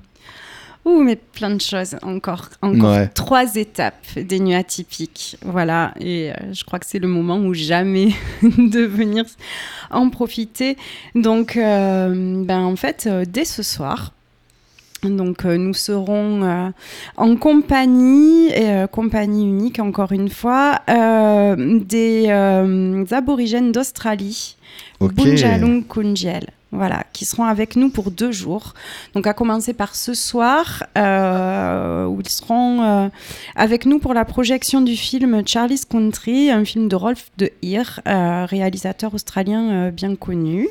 Ouh, 0.84 1.04
mais 1.04 1.16
plein 1.16 1.52
de 1.52 1.62
choses 1.62 1.96
encore. 2.02 2.50
Encore 2.64 2.94
Ouais. 2.94 3.08
trois 3.10 3.56
étapes 3.56 4.04
des 4.18 4.40
nuits 4.40 4.56
atypiques. 4.56 5.38
Voilà, 5.46 5.94
et 6.00 6.32
euh, 6.32 6.54
je 6.54 6.64
crois 6.64 6.80
que 6.80 6.88
c'est 6.88 6.98
le 6.98 7.08
moment 7.08 7.38
où 7.38 7.54
jamais 7.54 8.14
de 8.42 8.80
venir 8.82 9.26
en 9.92 10.10
profiter. 10.10 10.78
Donc, 11.14 11.56
euh, 11.56 12.44
ben, 12.44 12.62
en 12.62 12.76
fait, 12.76 13.06
euh, 13.08 13.26
dès 13.28 13.46
ce 13.46 13.62
soir, 13.62 14.14
donc 15.10 15.46
euh, 15.46 15.58
nous 15.58 15.74
serons 15.74 16.44
euh, 16.44 16.70
en 17.18 17.36
compagnie, 17.36 18.48
et, 18.50 18.70
euh, 18.70 18.88
compagnie 18.88 19.46
unique 19.46 19.80
encore 19.80 20.12
une 20.12 20.30
fois, 20.30 20.80
euh, 20.90 21.80
des 21.80 22.26
euh, 22.30 23.04
aborigènes 23.12 23.72
d'Australie, 23.72 24.56
Ok. 25.00 25.14
Bunjalung 25.14 25.84
Kunjel. 25.88 26.48
Voilà, 26.74 27.04
qui 27.12 27.26
seront 27.26 27.44
avec 27.44 27.76
nous 27.76 27.90
pour 27.90 28.12
deux 28.12 28.32
jours. 28.32 28.76
Donc, 29.14 29.28
à 29.28 29.34
commencer 29.34 29.74
par 29.74 29.94
ce 29.94 30.14
soir, 30.14 30.86
euh, 30.98 32.06
où 32.06 32.22
ils 32.22 32.30
seront 32.30 32.82
euh, 32.82 33.10
avec 33.58 33.86
nous 33.86 34.00
pour 34.00 34.14
la 34.14 34.24
projection 34.24 34.80
du 34.80 34.96
film 34.96 35.46
Charlie's 35.46 35.84
Country, 35.84 36.50
un 36.50 36.64
film 36.64 36.88
de 36.88 36.96
Rolf 36.96 37.30
de 37.38 37.52
Heer, 37.62 38.00
euh, 38.08 38.46
réalisateur 38.46 39.14
australien 39.14 39.90
bien 39.90 40.16
connu. 40.16 40.70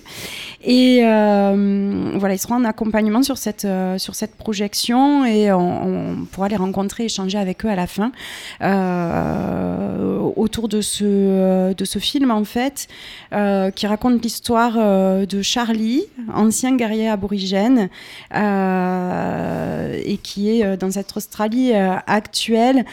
Et 0.65 1.01
voilà, 1.03 2.35
ils 2.35 2.39
seront 2.39 2.55
en 2.55 2.65
accompagnement 2.65 3.23
sur 3.23 3.37
cette, 3.37 3.67
sur 3.99 4.15
cette 4.15 4.37
projection 4.37 5.27
et 5.27 5.53
on, 5.53 6.13
on 6.13 6.25
pourra 6.25 6.49
les 6.49 6.57
rencontrer, 6.57 7.05
échanger 7.05 7.37
avec 7.37 7.65
eux 7.67 7.69
à 7.69 7.77
la 7.77 7.87
fin 7.87 8.11
autour 10.41 10.69
de 10.69 10.81
ce, 10.81 11.73
de 11.73 11.85
ce 11.85 11.99
film 11.99 12.31
en 12.31 12.45
fait 12.45 12.89
euh, 13.33 13.71
qui 13.71 13.87
raconte 13.87 14.23
l'histoire 14.23 14.75
euh, 14.79 15.27
de 15.27 15.43
Charlie, 15.43 16.05
ancien 16.35 16.77
guerrier 16.77 17.09
aborigène 17.09 17.89
euh, 18.35 20.01
et 20.05 20.17
qui 20.17 20.51
est 20.51 20.65
euh, 20.65 20.77
dans 20.77 20.91
cette 20.91 21.17
Australie 21.17 21.73
euh, 21.75 21.97
actuelle 22.07 22.85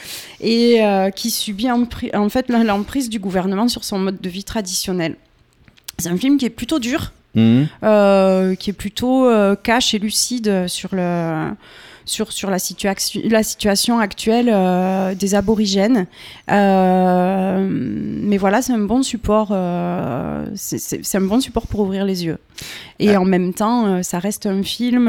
et 0.41 0.83
euh, 0.83 1.09
qui 1.09 1.31
subit 1.31 1.69
en, 1.71 2.29
fait 2.29 2.49
l'emprise 2.49 3.09
du 3.09 3.19
gouvernement 3.19 3.67
sur 3.67 3.83
son 3.83 3.99
mode 3.99 4.19
de 4.19 4.29
vie 4.29 4.43
traditionnel. 4.43 5.15
C'est 5.97 6.09
un 6.09 6.17
film 6.17 6.37
qui 6.37 6.45
est 6.45 6.51
plutôt 6.51 6.79
dur, 6.79 7.11
euh, 7.35 8.55
qui 8.55 8.69
est 8.69 8.73
plutôt 8.73 9.25
euh, 9.25 9.55
cash 9.55 9.93
et 9.93 9.99
lucide 9.99 10.67
sur 10.67 10.89
le 10.93 11.51
sur, 12.07 12.31
sur 12.31 12.49
la, 12.49 12.57
situation 12.57 13.21
la 13.25 13.43
situation 13.43 13.99
actuelle 13.99 14.49
euh, 14.51 15.13
des 15.13 15.35
aborigènes. 15.35 16.07
Euh, 16.49 17.67
mais 17.69 18.37
voilà, 18.37 18.61
c'est 18.63 18.73
un 18.73 18.79
bon 18.79 19.03
support. 19.03 19.49
euh, 19.51 20.45
c'est- 20.55 21.15
un 21.15 21.21
bon 21.21 21.39
support 21.39 21.67
pour 21.67 21.81
ouvrir 21.81 22.03
les 22.05 22.25
yeux. 22.25 22.39
Et 22.99 23.15
en 23.15 23.25
même 23.25 23.53
temps, 23.53 24.01
ça 24.03 24.17
reste 24.19 24.45
un 24.47 24.63
film 24.63 25.05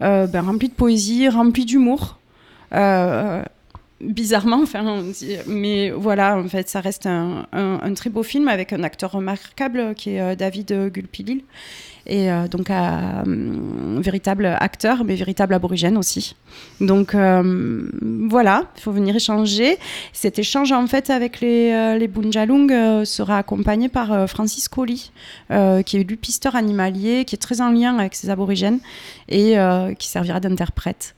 ben, 0.00 0.40
rempli 0.40 0.68
de 0.68 0.74
poésie, 0.74 1.28
rempli 1.28 1.64
d'humour. 1.66 2.18
Euh, 4.02 4.06
bizarrement, 4.12 4.60
enfin, 4.62 5.02
mais 5.46 5.90
voilà, 5.90 6.36
en 6.38 6.48
fait, 6.48 6.68
ça 6.68 6.80
reste 6.80 7.06
un, 7.06 7.46
très 7.94 8.10
beau 8.10 8.22
film 8.22 8.48
avec 8.48 8.72
un 8.72 8.82
acteur 8.82 9.12
remarquable 9.12 9.94
qui 9.94 10.10
est 10.10 10.20
euh, 10.20 10.34
David 10.34 10.90
Gulpilil. 10.92 11.42
Et 12.06 12.30
euh, 12.30 12.48
donc, 12.48 12.70
un 12.70 13.24
véritable 14.00 14.46
acteur, 14.46 15.04
mais 15.04 15.14
véritable 15.14 15.54
aborigène 15.54 15.96
aussi. 15.96 16.34
Donc, 16.80 17.14
euh, 17.14 17.88
voilà, 18.28 18.66
il 18.76 18.80
faut 18.80 18.90
venir 18.90 19.14
échanger. 19.14 19.78
Cet 20.12 20.38
échange, 20.38 20.72
en 20.72 20.86
fait, 20.86 21.10
avec 21.10 21.40
les, 21.40 21.70
euh, 21.72 21.98
les 21.98 22.08
Bunjalung 22.08 22.72
euh, 22.72 23.04
sera 23.04 23.38
accompagné 23.38 23.88
par 23.88 24.12
euh, 24.12 24.26
Francis 24.26 24.68
Colli, 24.68 25.12
euh, 25.50 25.82
qui 25.82 25.98
est 25.98 26.02
lui 26.02 26.16
pisteur 26.16 26.56
animalier, 26.56 27.24
qui 27.24 27.34
est 27.34 27.38
très 27.38 27.60
en 27.60 27.70
lien 27.70 27.96
avec 27.98 28.14
ces 28.14 28.30
aborigènes 28.30 28.80
et 29.28 29.58
euh, 29.58 29.94
qui 29.94 30.08
servira 30.08 30.40
d'interprète. 30.40 31.14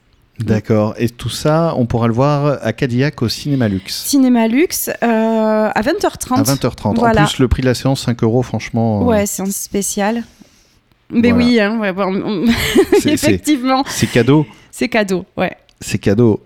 D'accord. 0.46 0.94
Et 0.98 1.08
tout 1.08 1.28
ça, 1.28 1.74
on 1.76 1.86
pourra 1.86 2.06
le 2.08 2.12
voir 2.14 2.58
à 2.62 2.72
Cadillac 2.72 3.22
au 3.22 3.28
Cinéma 3.28 3.68
Luxe. 3.68 4.04
Cinéma 4.06 4.48
Luxe 4.48 4.88
euh, 5.02 5.70
à 5.74 5.80
20h30. 5.82 6.34
À 6.38 6.42
20h30. 6.42 6.94
Voilà. 6.96 7.22
En 7.22 7.26
plus, 7.26 7.38
le 7.38 7.48
prix 7.48 7.62
de 7.62 7.66
la 7.66 7.74
séance, 7.74 8.02
5 8.04 8.22
euros, 8.22 8.42
franchement. 8.42 9.02
euh, 9.02 9.04
Ouais, 9.04 9.26
c'est 9.26 9.42
un 9.42 9.46
spécial. 9.46 10.22
Mais 11.10 11.30
Voilà. 11.30 11.36
oui, 11.44 11.60
hein, 11.60 11.78
ouais, 11.78 11.92
bon, 11.92 12.22
on- 12.24 12.46
c'est- 12.92 13.00
c'est 13.00 13.10
effectivement, 13.12 13.84
c'est 13.86 14.06
cadeau. 14.06 14.46
c'est 14.70 14.88
cadeau. 14.88 15.24
Ouais. 15.36 15.54
C'est 15.80 15.98
cadeau. 15.98 16.40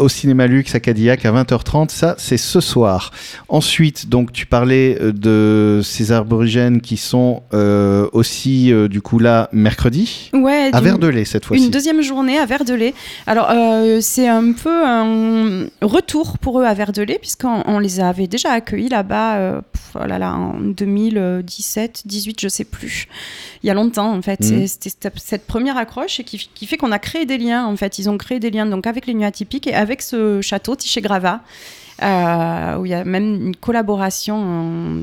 Au 0.00 0.08
cinéma 0.08 0.46
Luxe 0.46 0.74
à 0.74 0.80
Cadillac 0.80 1.24
à 1.26 1.32
20h30, 1.32 1.90
ça 1.90 2.14
c'est 2.18 2.36
ce 2.36 2.60
soir. 2.60 3.10
Ensuite, 3.48 4.08
donc 4.08 4.32
tu 4.32 4.46
parlais 4.46 4.96
euh, 5.00 5.12
de 5.12 5.80
ces 5.84 6.10
aborigènes 6.12 6.80
qui 6.80 6.96
sont 6.96 7.42
euh, 7.54 8.08
aussi 8.12 8.72
euh, 8.72 8.88
du 8.88 9.02
coup 9.02 9.18
là 9.18 9.48
mercredi 9.52 10.30
Ouais, 10.32 10.70
à 10.72 10.80
Verdelais 10.80 11.24
cette 11.24 11.44
fois-ci. 11.44 11.64
Une 11.64 11.70
deuxième 11.70 12.00
journée 12.02 12.38
à 12.38 12.46
Verdelais. 12.46 12.94
Alors, 13.26 13.48
euh, 13.50 13.98
c'est 14.00 14.28
un 14.28 14.52
peu 14.52 14.84
un 14.86 15.66
retour 15.82 16.38
pour 16.38 16.60
eux 16.60 16.64
à 16.64 16.72
Verdelais, 16.74 17.18
puisqu'on 17.20 17.62
on 17.66 17.78
les 17.78 18.00
avait 18.00 18.26
déjà 18.26 18.52
accueillis 18.52 18.88
là-bas 18.88 19.60
oh 19.94 20.06
là 20.06 20.18
là, 20.18 20.34
en 20.34 20.54
2017, 20.60 22.02
18, 22.06 22.40
je 22.40 22.48
sais 22.48 22.64
plus. 22.64 23.06
Il 23.62 23.66
y 23.66 23.70
a 23.70 23.74
longtemps, 23.74 24.12
en 24.14 24.22
fait. 24.22 24.38
C'est- 24.42 24.66
C'était 24.66 24.90
cette, 24.90 25.12
cette 25.18 25.46
première 25.46 25.76
accroche 25.76 26.20
et 26.20 26.24
qui, 26.24 26.48
qui 26.54 26.66
fait 26.66 26.76
qu'on 26.76 26.92
a 26.92 26.98
créé 26.98 27.26
des 27.26 27.38
liens, 27.38 27.66
en 27.66 27.76
fait. 27.76 27.98
Ils 27.98 28.08
ont 28.08 28.16
créé 28.18 28.38
des 28.40 28.50
liens 28.50 28.66
donc, 28.66 28.86
avec 28.86 29.06
les 29.06 29.14
Nuits 29.14 29.24
Atypiques 29.24 29.66
et 29.66 29.74
avec 29.74 29.89
ce 30.00 30.40
château, 30.40 30.76
Tiché-Grava. 30.76 31.40
euh, 32.02 32.78
où 32.78 32.86
il 32.86 32.92
y 32.92 32.94
a 32.94 33.04
même 33.04 33.34
une 33.48 33.56
collaboration 33.56 34.36
en 34.36 35.02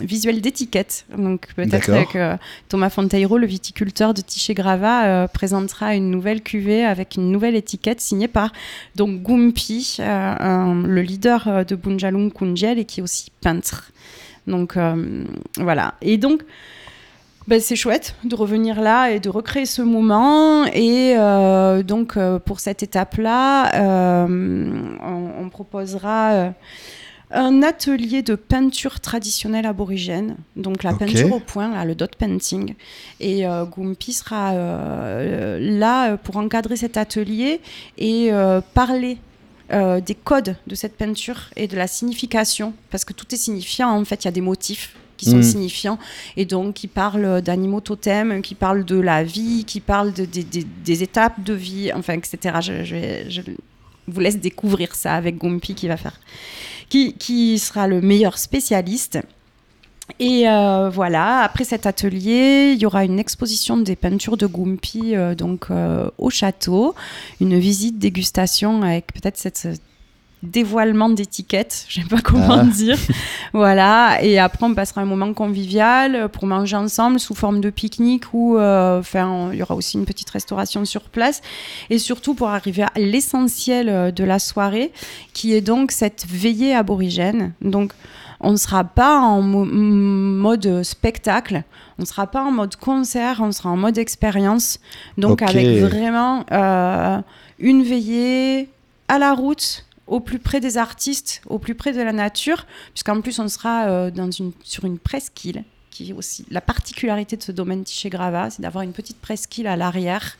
visuelle 0.00 0.40
d'étiquette. 0.40 1.04
Donc 1.18 1.48
peut-être 1.56 1.88
que 2.12 2.18
euh, 2.18 2.36
Thomas 2.68 2.88
Fonteiro, 2.88 3.36
le 3.36 3.48
viticulteur 3.48 4.14
de 4.14 4.20
Tiché-Grava, 4.20 5.06
euh, 5.06 5.26
présentera 5.26 5.96
une 5.96 6.08
nouvelle 6.08 6.42
cuvée 6.42 6.84
avec 6.84 7.16
une 7.16 7.32
nouvelle 7.32 7.56
étiquette 7.56 8.00
signée 8.00 8.28
par 8.28 8.52
donc 8.94 9.22
Gumpi, 9.24 9.96
euh, 9.98 10.34
un- 10.38 10.82
le 10.86 11.02
leader 11.02 11.48
euh, 11.48 11.64
de 11.64 11.74
Bunjalung 11.74 12.30
Kunjel 12.32 12.78
et 12.78 12.84
qui 12.84 13.00
est 13.00 13.02
aussi 13.02 13.32
peintre. 13.40 13.90
Donc 14.46 14.76
euh, 14.76 15.24
voilà. 15.58 15.94
Et 16.00 16.16
donc 16.16 16.42
ben, 17.48 17.60
c'est 17.60 17.76
chouette 17.76 18.14
de 18.24 18.34
revenir 18.34 18.80
là 18.80 19.10
et 19.10 19.20
de 19.20 19.28
recréer 19.28 19.66
ce 19.66 19.82
moment. 19.82 20.64
Et 20.66 21.14
euh, 21.16 21.82
donc, 21.82 22.16
euh, 22.16 22.38
pour 22.38 22.60
cette 22.60 22.82
étape-là, 22.82 23.74
euh, 23.74 24.96
on, 25.02 25.44
on 25.44 25.48
proposera 25.48 26.52
un 27.32 27.62
atelier 27.62 28.22
de 28.22 28.36
peinture 28.36 29.00
traditionnelle 29.00 29.66
aborigène. 29.66 30.36
Donc, 30.54 30.82
la 30.82 30.92
peinture 30.92 31.32
au 31.32 31.40
point, 31.40 31.72
là, 31.72 31.84
le 31.84 31.94
dot 31.94 32.14
painting. 32.16 32.74
Et 33.18 33.46
euh, 33.46 33.64
Gumpi 33.64 34.12
sera 34.12 34.52
euh, 34.52 35.58
là 35.60 36.16
pour 36.18 36.36
encadrer 36.36 36.76
cet 36.76 36.96
atelier 36.96 37.60
et 37.98 38.32
euh, 38.32 38.60
parler 38.74 39.18
des 39.68 40.14
codes 40.14 40.54
de 40.68 40.76
cette 40.76 40.96
peinture 40.96 41.50
et 41.56 41.66
de 41.66 41.76
la 41.76 41.88
signification, 41.88 42.72
parce 42.92 43.04
que 43.04 43.12
tout 43.12 43.26
est 43.34 43.36
signifiant, 43.36 43.90
en 43.90 44.04
fait, 44.04 44.22
il 44.22 44.26
y 44.26 44.28
a 44.28 44.30
des 44.30 44.40
motifs 44.40 44.94
qui 45.16 45.26
sont 45.30 45.38
Mm. 45.38 45.42
signifiants, 45.42 45.98
et 46.36 46.44
donc 46.44 46.74
qui 46.74 46.88
parlent 46.88 47.40
d'animaux 47.42 47.80
totems, 47.80 48.42
qui 48.42 48.54
parlent 48.54 48.84
de 48.84 48.98
la 49.00 49.22
vie, 49.24 49.64
qui 49.64 49.80
parlent 49.80 50.12
de- 50.12 50.24
des- 50.26 51.02
étapes 51.02 51.42
de 51.42 51.52
vie, 51.54 51.90
enfin, 51.94 52.14
etc. 52.14 52.56
Je, 52.60 52.84
je 52.84 52.94
vais- 52.94 53.30
je 53.30 53.40
vous 54.08 54.20
laisse 54.20 54.38
découvrir 54.38 54.94
ça 54.94 55.14
avec 55.14 55.36
Gompi 55.38 55.74
qui 55.74 55.88
va 55.88 55.96
faire, 55.96 56.20
qui, 56.88 57.14
qui 57.14 57.58
sera 57.58 57.86
le 57.88 58.00
meilleur 58.00 58.38
spécialiste. 58.38 59.18
Et 60.20 60.48
euh, 60.48 60.88
voilà, 60.88 61.40
après 61.40 61.64
cet 61.64 61.84
atelier, 61.84 62.72
il 62.74 62.78
y 62.80 62.86
aura 62.86 63.04
une 63.04 63.18
exposition 63.18 63.76
des 63.76 63.96
peintures 63.96 64.36
de 64.36 64.46
Gumpi 64.46 65.16
euh, 65.16 65.34
donc 65.34 65.66
euh, 65.72 66.08
au 66.18 66.30
château, 66.30 66.94
une 67.40 67.58
visite 67.58 67.98
dégustation 67.98 68.82
avec 68.82 69.12
peut-être 69.12 69.36
cette 69.36 69.56
ce 69.58 69.68
dévoilement 70.42 71.08
d'étiquettes, 71.08 71.86
je 71.88 72.00
sais 72.00 72.06
pas 72.06 72.20
comment 72.20 72.58
Ah. 72.60 72.64
dire. 72.64 72.98
voilà, 73.52 74.18
et 74.22 74.38
après 74.38 74.64
on 74.66 74.74
passera 74.74 75.00
un 75.00 75.04
moment 75.06 75.32
convivial 75.32 76.14
euh, 76.14 76.28
pour 76.28 76.46
manger 76.46 76.76
ensemble 76.76 77.18
sous 77.18 77.34
forme 77.34 77.60
de 77.60 77.70
pique-nique 77.70 78.32
ou 78.32 78.56
euh, 78.58 79.02
il 79.52 79.58
y 79.58 79.62
aura 79.62 79.74
aussi 79.74 79.96
une 79.96 80.04
petite 80.04 80.28
restauration 80.30 80.84
sur 80.84 81.02
place 81.02 81.40
et 81.90 81.98
surtout 81.98 82.34
pour 82.34 82.48
arriver 82.50 82.82
à 82.82 82.92
l'essentiel 82.96 83.88
euh, 83.88 84.10
de 84.10 84.24
la 84.24 84.38
soirée 84.38 84.92
qui 85.32 85.54
est 85.54 85.60
donc 85.62 85.90
cette 85.90 86.26
veillée 86.28 86.74
aborigène. 86.74 87.52
Donc 87.62 87.92
on 88.40 88.52
ne 88.52 88.56
sera 88.58 88.84
pas 88.84 89.18
en 89.18 89.40
mo- 89.40 89.64
mode 89.64 90.82
spectacle, 90.82 91.62
on 91.98 92.02
ne 92.02 92.06
sera 92.06 92.26
pas 92.26 92.42
en 92.42 92.50
mode 92.52 92.76
concert, 92.76 93.38
on 93.40 93.50
sera 93.52 93.70
en 93.70 93.78
mode 93.78 93.96
expérience. 93.96 94.78
Donc 95.16 95.40
avec 95.40 95.66
vraiment 95.78 96.44
euh, 96.52 97.18
une 97.58 97.82
veillée 97.82 98.68
à 99.08 99.18
la 99.18 99.32
route, 99.32 99.85
au 100.06 100.20
plus 100.20 100.38
près 100.38 100.60
des 100.60 100.78
artistes, 100.78 101.42
au 101.46 101.58
plus 101.58 101.74
près 101.74 101.92
de 101.92 102.00
la 102.00 102.12
nature, 102.12 102.66
puisqu'en 102.92 103.20
plus 103.20 103.38
on 103.38 103.48
sera 103.48 103.86
euh, 103.86 104.10
dans 104.10 104.30
une, 104.30 104.52
sur 104.62 104.84
une 104.84 104.98
presqu'île, 104.98 105.64
qui 105.90 106.12
aussi 106.12 106.44
la 106.50 106.60
particularité 106.60 107.36
de 107.36 107.42
ce 107.42 107.52
domaine 107.52 107.82
Tiché 107.82 108.10
Grava, 108.10 108.50
c'est 108.50 108.60
d'avoir 108.60 108.84
une 108.84 108.92
petite 108.92 109.18
presqu'île 109.18 109.66
à 109.66 109.76
l'arrière. 109.76 110.36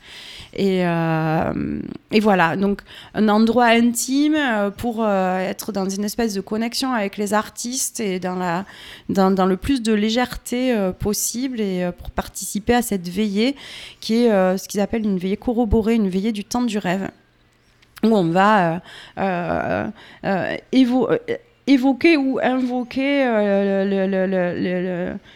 Et, 0.53 0.85
euh, 0.85 1.81
et 2.11 2.19
voilà, 2.19 2.55
donc 2.55 2.81
un 3.15 3.27
endroit 3.27 3.65
intime 3.65 4.35
euh, 4.35 4.69
pour 4.69 5.05
être 5.05 5.71
dans 5.71 5.89
une 5.89 6.05
espèce 6.05 6.33
de 6.33 6.41
connexion 6.41 6.93
avec 6.93 7.17
les 7.17 7.33
artistes 7.33 7.99
et 7.99 8.19
dans, 8.19 8.35
la, 8.35 8.65
dans, 9.09 9.31
dans 9.31 9.47
le 9.47 9.57
plus 9.57 9.81
de 9.81 9.93
légèreté 9.93 10.75
possible 10.99 11.59
et 11.59 11.89
pour 11.97 12.11
participer 12.11 12.75
à 12.75 12.81
cette 12.81 13.09
veillée 13.09 13.55
qui 13.99 14.15
est 14.15 14.57
ce 14.57 14.67
qu'ils 14.67 14.79
appellent 14.79 15.05
une 15.05 15.17
veillée 15.17 15.37
corroborée, 15.37 15.95
une 15.95 16.09
veillée 16.09 16.31
du 16.31 16.45
temps 16.45 16.61
du 16.61 16.77
rêve 16.77 17.09
où 18.03 18.15
on 18.15 18.25
va 18.29 18.75
euh, 18.75 18.79
euh, 19.19 19.87
euh, 20.25 20.55
évo- 20.71 21.09
évoquer 21.65 22.15
ou 22.17 22.39
invoquer 22.41 23.25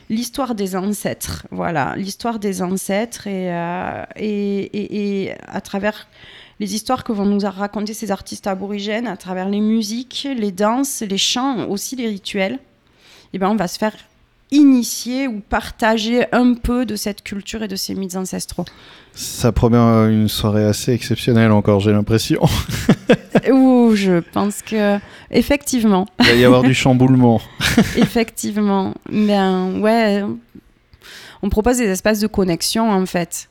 l'histoire 0.09 0.55
des 0.55 0.75
ancêtres. 0.75 1.45
Voilà, 1.51 1.93
l'histoire 1.97 2.39
des 2.39 2.61
ancêtres 2.61 3.27
et, 3.27 3.47
et, 4.15 4.59
et- 4.59 5.23
et 5.25 5.33
à 5.47 5.61
travers 5.61 6.07
les 6.59 6.75
histoires 6.75 7.03
que 7.03 7.11
vont 7.11 7.25
nous 7.25 7.39
raconter 7.43 7.93
ces 7.93 8.11
artistes 8.11 8.45
aborigènes, 8.47 9.07
à 9.07 9.17
travers 9.17 9.49
les 9.49 9.61
musiques, 9.61 10.27
les 10.37 10.51
danses, 10.51 11.01
les 11.01 11.17
chants, 11.17 11.67
aussi 11.67 11.95
les 11.95 12.07
rituels, 12.07 12.59
eh 13.33 13.39
ben, 13.39 13.49
on 13.49 13.55
va 13.55 13.67
se 13.67 13.79
faire 13.79 13.95
initier 14.51 15.27
ou 15.27 15.39
partager 15.39 16.25
un 16.33 16.53
peu 16.53 16.85
de 16.85 16.95
cette 16.95 17.23
culture 17.23 17.63
et 17.63 17.67
de 17.67 17.75
ces 17.75 17.95
mythes 17.95 18.15
ancestraux. 18.15 18.65
Ça 19.13 19.51
promet 19.51 19.77
une 19.77 20.27
soirée 20.27 20.65
assez 20.65 20.93
exceptionnelle 20.93 21.51
encore, 21.51 21.79
j'ai 21.79 21.91
l'impression. 21.91 22.41
Ouh, 23.51 23.95
je 23.95 24.19
pense 24.19 24.61
que 24.61 24.99
effectivement, 25.31 26.07
Il 26.19 26.25
va 26.25 26.33
y 26.33 26.45
avoir 26.45 26.63
du 26.63 26.73
chamboulement. 26.73 27.41
effectivement, 27.97 28.93
ben 29.09 29.79
ouais, 29.79 30.23
on 31.41 31.49
propose 31.49 31.77
des 31.77 31.87
espaces 31.87 32.19
de 32.19 32.27
connexion 32.27 32.91
en 32.91 33.05
fait. 33.05 33.47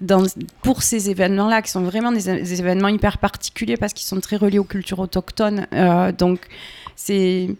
Dans, 0.00 0.26
pour 0.62 0.82
ces 0.82 1.10
événements-là, 1.10 1.62
qui 1.62 1.70
sont 1.70 1.82
vraiment 1.82 2.10
des, 2.10 2.22
des, 2.22 2.60
événements 2.60 2.88
hyper 2.88 3.18
particuliers 3.18 3.76
parce 3.76 3.92
qu'ils 3.92 4.06
sont 4.06 4.18
très 4.18 4.34
reliés 4.34 4.58
aux 4.58 4.64
cultures 4.64 4.98
autochtones. 4.98 5.68
Euh, 5.72 6.10
donc, 6.10 6.40
c'est 6.96 7.50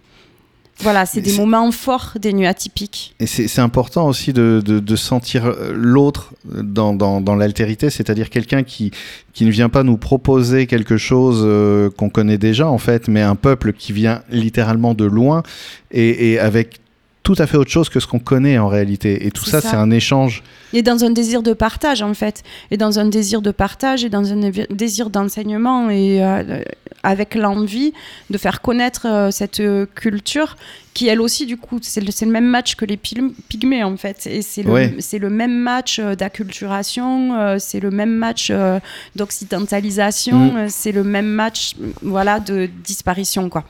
voilà, 0.82 1.06
c'est 1.06 1.20
des 1.20 1.36
moments 1.36 1.70
forts 1.72 2.12
des 2.20 2.32
nuits 2.32 2.46
atypiques. 2.46 3.14
Et 3.20 3.26
c'est 3.26 3.60
important 3.60 4.08
aussi 4.08 4.32
de, 4.32 4.62
de, 4.64 4.80
de 4.80 4.96
sentir 4.96 5.54
l'autre 5.72 6.34
dans, 6.44 6.92
dans, 6.92 7.20
dans 7.20 7.36
l'altérité, 7.36 7.90
c'est-à-dire 7.90 8.30
quelqu'un 8.30 8.62
qui, 8.62 8.90
qui 9.32 9.44
ne 9.44 9.50
vient 9.50 9.68
pas 9.68 9.82
nous 9.82 9.96
proposer 9.96 10.66
quelque 10.66 10.96
chose 10.96 11.42
euh, 11.44 11.90
qu'on 11.90 12.10
connaît 12.10 12.38
déjà, 12.38 12.68
en 12.68 12.78
fait, 12.78 13.08
mais 13.08 13.22
un 13.22 13.36
peuple 13.36 13.72
qui 13.72 13.92
vient 13.92 14.22
littéralement 14.30 14.94
de 14.94 15.04
loin 15.04 15.42
et, 15.90 16.32
et 16.32 16.38
avec 16.38 16.80
tout 17.22 17.34
à 17.38 17.46
fait 17.46 17.56
autre 17.56 17.70
chose 17.70 17.88
que 17.88 18.00
ce 18.00 18.06
qu'on 18.06 18.18
connaît 18.18 18.58
en 18.58 18.68
réalité. 18.68 19.26
Et 19.26 19.30
tout 19.30 19.44
ça, 19.44 19.60
ça. 19.60 19.70
c'est 19.70 19.76
un 19.76 19.90
échange. 19.90 20.42
Et 20.72 20.82
dans 20.82 21.04
un 21.04 21.10
désir 21.10 21.42
de 21.42 21.52
partage, 21.52 22.02
en 22.02 22.14
fait. 22.14 22.42
Et 22.70 22.76
dans 22.76 22.98
un 22.98 23.04
désir 23.06 23.42
de 23.42 23.50
partage 23.52 24.04
et 24.04 24.08
dans 24.08 24.32
un 24.32 24.50
désir 24.70 25.08
d'enseignement 25.10 25.88
et 25.90 26.22
euh, 26.24 26.62
avec 27.02 27.34
l'envie 27.34 27.92
de 28.30 28.38
faire 28.38 28.60
connaître 28.60 29.06
euh, 29.06 29.30
cette 29.30 29.62
culture 29.94 30.56
qui, 30.94 31.08
elle 31.08 31.20
aussi, 31.22 31.46
du 31.46 31.56
coup, 31.56 31.78
c'est 31.80 32.00
le, 32.02 32.08
le, 32.26 32.30
même 32.30 32.44
match 32.46 32.74
que 32.74 32.84
les 32.84 32.96
pygmées, 32.98 33.82
en 33.82 33.96
fait. 33.96 34.26
Et 34.26 34.42
c'est 34.42 34.62
le, 34.62 34.70
Ouais. 34.70 34.94
c'est 34.98 35.18
le 35.18 35.30
même 35.30 35.54
match 35.56 35.98
euh, 35.98 36.14
d'acculturation, 36.14 37.34
euh, 37.38 37.56
c'est 37.58 37.80
le 37.80 37.90
même 37.90 38.10
match 38.14 38.48
euh, 38.50 38.78
d'occidentalisation, 39.16 40.52
Mm. 40.52 40.56
euh, 40.56 40.66
c'est 40.68 40.92
le 40.92 41.04
même 41.04 41.26
match, 41.28 41.74
voilà, 42.02 42.40
de 42.40 42.68
disparition, 42.84 43.48
quoi. 43.48 43.64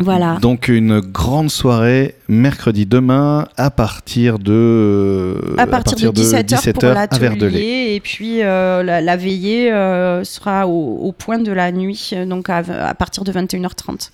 Voilà. 0.00 0.38
Donc 0.40 0.68
une 0.68 1.00
grande 1.00 1.50
soirée 1.50 2.14
mercredi 2.28 2.86
demain 2.86 3.48
à 3.56 3.70
partir 3.70 4.38
de 4.38 5.36
à 5.58 5.66
partir, 5.66 6.12
de 6.12 6.20
17h, 6.22 6.44
17h 6.44 6.72
pour 6.72 6.84
à 6.90 6.94
l'atelier 6.94 7.94
et 7.94 8.00
puis 8.00 8.42
euh, 8.42 8.82
la, 8.84 9.00
la 9.00 9.16
veillée 9.16 9.72
euh, 9.72 10.22
sera 10.22 10.68
au, 10.68 10.98
au 10.98 11.12
point 11.12 11.38
de 11.38 11.50
la 11.50 11.72
nuit 11.72 12.12
donc 12.26 12.48
à, 12.48 12.58
à 12.58 12.94
partir 12.94 13.24
de 13.24 13.32
21h30 13.32 14.10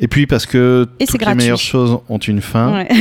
Et 0.00 0.08
puis 0.08 0.26
parce 0.26 0.46
que 0.46 0.88
Et 0.98 1.04
toutes 1.06 1.14
les 1.20 1.24
gratuit. 1.24 1.36
meilleures 1.38 1.58
choses 1.58 1.98
ont 2.08 2.18
une 2.18 2.40
fin. 2.40 2.72
Ouais. 2.72 2.88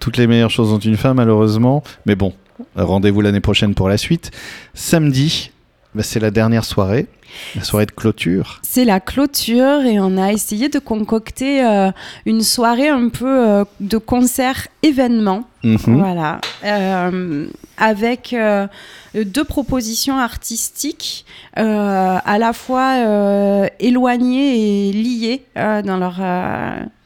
Toutes 0.00 0.18
les 0.18 0.26
meilleures 0.26 0.50
choses 0.50 0.70
ont 0.70 0.78
une 0.78 0.98
fin 0.98 1.14
malheureusement. 1.14 1.82
Mais 2.04 2.14
bon, 2.14 2.34
rendez-vous 2.76 3.22
l'année 3.22 3.40
prochaine 3.40 3.74
pour 3.74 3.88
la 3.88 3.96
suite. 3.96 4.30
Samedi, 4.74 5.50
bah, 5.94 6.02
c'est 6.02 6.20
la 6.20 6.30
dernière 6.30 6.64
soirée, 6.66 7.06
la 7.54 7.62
soirée 7.62 7.86
de 7.86 7.92
clôture. 7.92 8.60
c'est 8.62 8.84
la 8.84 9.00
clôture 9.00 9.80
et 9.82 9.98
on 10.00 10.16
a 10.16 10.32
essayé 10.32 10.68
de 10.68 10.78
concocter 10.78 11.64
euh, 11.64 11.90
une 12.26 12.42
soirée 12.42 12.88
un 12.88 13.08
peu 13.08 13.26
euh, 13.26 13.64
de 13.80 13.98
concert 13.98 14.68
événement 14.82 15.44
Mhm. 15.64 15.98
Voilà. 15.98 16.40
Euh, 16.62 17.46
avec 17.78 18.36
deux 19.14 19.44
propositions 19.44 20.18
artistiques 20.18 21.24
à 21.56 22.38
la 22.38 22.52
fois 22.52 23.68
éloignées 23.80 24.88
et 24.88 24.92
liées 24.92 25.42
dans, 25.56 25.96
leur, 25.96 26.20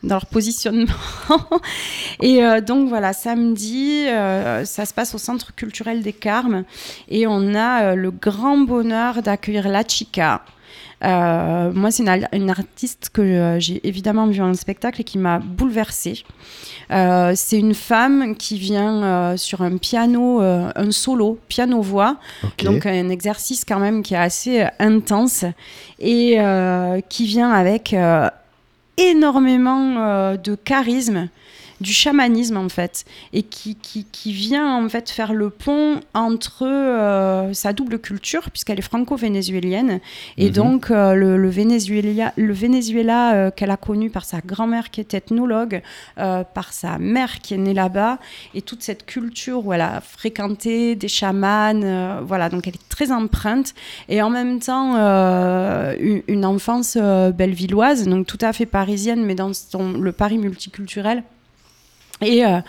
dans 0.02 0.14
leur 0.14 0.26
positionnement. 0.26 0.92
et 2.22 2.44
euh, 2.44 2.60
donc 2.60 2.88
voilà, 2.88 3.12
samedi, 3.12 4.06
euh, 4.06 4.64
ça 4.64 4.84
se 4.84 4.94
passe 4.94 5.14
au 5.14 5.18
Centre 5.18 5.54
culturel 5.54 6.02
des 6.02 6.12
Carmes 6.12 6.64
et 7.08 7.26
on 7.26 7.54
a 7.54 7.82
euh, 7.82 7.94
le 7.94 8.10
grand 8.10 8.58
bonheur 8.58 9.22
d'accueillir 9.22 9.68
La 9.68 9.82
Chica. 9.86 10.07
Euh, 11.04 11.70
moi, 11.72 11.90
c'est 11.90 12.04
une, 12.32 12.50
artiste 12.50 13.10
que 13.12 13.22
euh, 13.22 13.60
j'ai 13.60 13.86
évidemment 13.86 14.26
vue 14.26 14.42
en 14.42 14.54
spectacle 14.54 15.00
et 15.00 15.04
qui 15.04 15.18
m'a 15.18 15.38
bouleversée. 15.38 16.24
Euh, 16.90 17.32
c'est 17.36 17.58
une 17.58 17.74
femme 17.74 18.36
qui 18.36 18.58
vient 18.58 19.36
sur 19.36 19.62
un 19.62 19.76
piano, 19.76 20.40
un 20.40 20.90
solo, 20.90 21.38
piano-voix, 21.48 22.16
donc 22.64 22.86
un 22.86 23.08
exercice 23.10 23.64
quand 23.64 23.78
même 23.78 24.02
qui 24.02 24.14
est 24.14 24.18
assez 24.18 24.66
intense 24.78 25.44
et 26.00 26.38
qui 27.08 27.26
vient 27.26 27.50
avec 27.50 27.94
énormément 28.96 30.34
de 30.34 30.54
charisme, 30.56 31.28
du 31.80 31.92
chamanisme 31.92 32.56
en 32.56 32.68
fait, 32.68 33.04
et 33.32 33.42
qui, 33.42 33.74
qui, 33.76 34.04
qui 34.10 34.32
vient 34.32 34.74
en 34.84 34.88
fait 34.88 35.10
faire 35.10 35.32
le 35.32 35.50
pont 35.50 36.00
entre 36.14 36.66
euh, 36.66 37.52
sa 37.52 37.72
double 37.72 37.98
culture, 37.98 38.50
puisqu'elle 38.50 38.78
est 38.78 38.82
franco-vénézuélienne, 38.82 40.00
et 40.36 40.46
Mhm. 40.46 40.52
donc 40.52 40.90
euh, 40.90 41.14
le, 41.14 41.36
le 41.36 41.48
Venezuela, 41.48 42.32
le 42.36 42.52
Venezuela 42.52 43.34
euh, 43.34 43.50
qu'elle 43.50 43.70
a 43.70 43.76
connu 43.76 44.10
par 44.10 44.24
sa 44.24 44.40
grand-mère 44.40 44.90
qui 44.90 45.00
est 45.00 45.14
ethnologue, 45.14 45.82
par 46.16 46.72
sa 46.72 46.98
mère 46.98 47.38
qui 47.40 47.54
est 47.54 47.58
née 47.58 47.74
là-bas, 47.74 48.18
et 48.54 48.62
toute 48.62 48.82
cette 48.82 49.06
culture 49.06 49.64
où 49.66 49.72
elle 49.72 49.80
a 49.80 50.00
fréquenté 50.00 50.96
des 50.96 51.08
chamans, 51.08 52.18
voilà, 52.22 52.48
donc 52.48 52.66
elle 52.66 52.74
est 52.74 52.88
très 52.88 53.12
empreinte, 53.12 53.74
et 54.08 54.20
en 54.22 54.30
même 54.30 54.58
temps 54.60 54.94
une, 55.98 56.22
une 56.28 56.44
enfance 56.44 56.96
bellevilloise, 56.96 58.08
donc 58.08 58.26
tout 58.26 58.38
à 58.40 58.52
fait 58.52 58.66
parisienne, 58.66 59.24
mais 59.24 59.34
dans 59.34 59.52
son- 59.52 59.92
le 59.92 60.12
Paris 60.12 60.38
multiculturel 60.38 61.22
et 62.20 62.44
euh, 62.44 62.60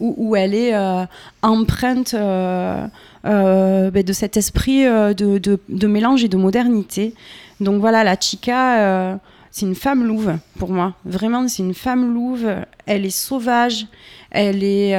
où, 0.00 0.36
elle 0.36 0.54
est 0.54 0.74
euh, 0.74 1.04
empreinte 1.42 2.14
euh, 2.14 2.86
ben, 3.24 4.02
de 4.02 4.12
cet 4.12 4.36
esprit 4.36 4.84
de, 4.84 5.38
de- 5.38 5.86
mélange 5.86 6.24
et 6.24 6.28
de 6.28 6.36
modernité. 6.36 7.14
Donc 7.60 7.80
voilà, 7.80 8.04
la 8.04 8.18
chica, 8.18 9.18
c'est 9.50 9.66
une 9.66 9.74
femme 9.74 10.04
louve 10.04 10.36
pour 10.58 10.70
moi. 10.70 10.94
Vraiment, 11.04 11.46
c'est 11.48 11.62
une 11.62 11.74
femme 11.74 12.12
louve. 12.12 12.48
Elle 12.86 13.04
est 13.06 13.10
sauvage, 13.10 13.86
elle 14.30 14.64
est 14.64 14.96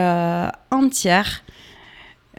entière. 0.72 1.44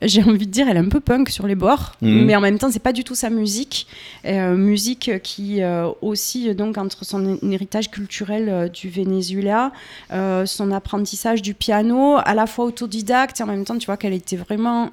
J'ai 0.05 0.23
envie 0.23 0.47
de 0.47 0.51
dire, 0.53 0.69
elle 0.69 0.77
est 0.77 0.81
un 0.81 0.89
peu 0.89 1.01
punk 1.01 1.29
sur 1.31 1.47
les 1.47 1.55
bords, 1.55 1.93
Mhm. 2.03 2.25
mais 2.25 2.37
en 2.37 2.41
même 2.41 2.59
temps, 2.59 2.71
c'est 2.71 2.79
pas 2.83 2.93
du 2.93 3.05
tout 3.05 3.15
sa 3.15 3.31
musique. 3.31 3.87
Euh, 4.25 4.55
musique 4.55 5.11
qui 5.23 5.63
euh, 5.63 5.89
aussi, 6.03 6.55
donc, 6.55 6.79
entre 6.79 7.05
son 7.05 7.39
héritage 7.43 7.91
culturel 7.91 8.49
euh, 8.49 8.69
du 8.69 8.89
Venezuela, 8.89 9.73
euh, 10.13 10.47
son 10.47 10.71
apprentissage 10.73 11.43
du 11.43 11.55
piano, 11.55 12.17
à 12.25 12.35
la 12.35 12.47
fois 12.47 12.65
autodidacte 12.67 13.41
et 13.41 13.43
en 13.43 13.47
même 13.47 13.65
temps, 13.65 13.79
tu 13.79 13.87
vois 13.87 13.97
qu'elle 13.97 14.13
était 14.15 14.37
vraiment 14.37 14.91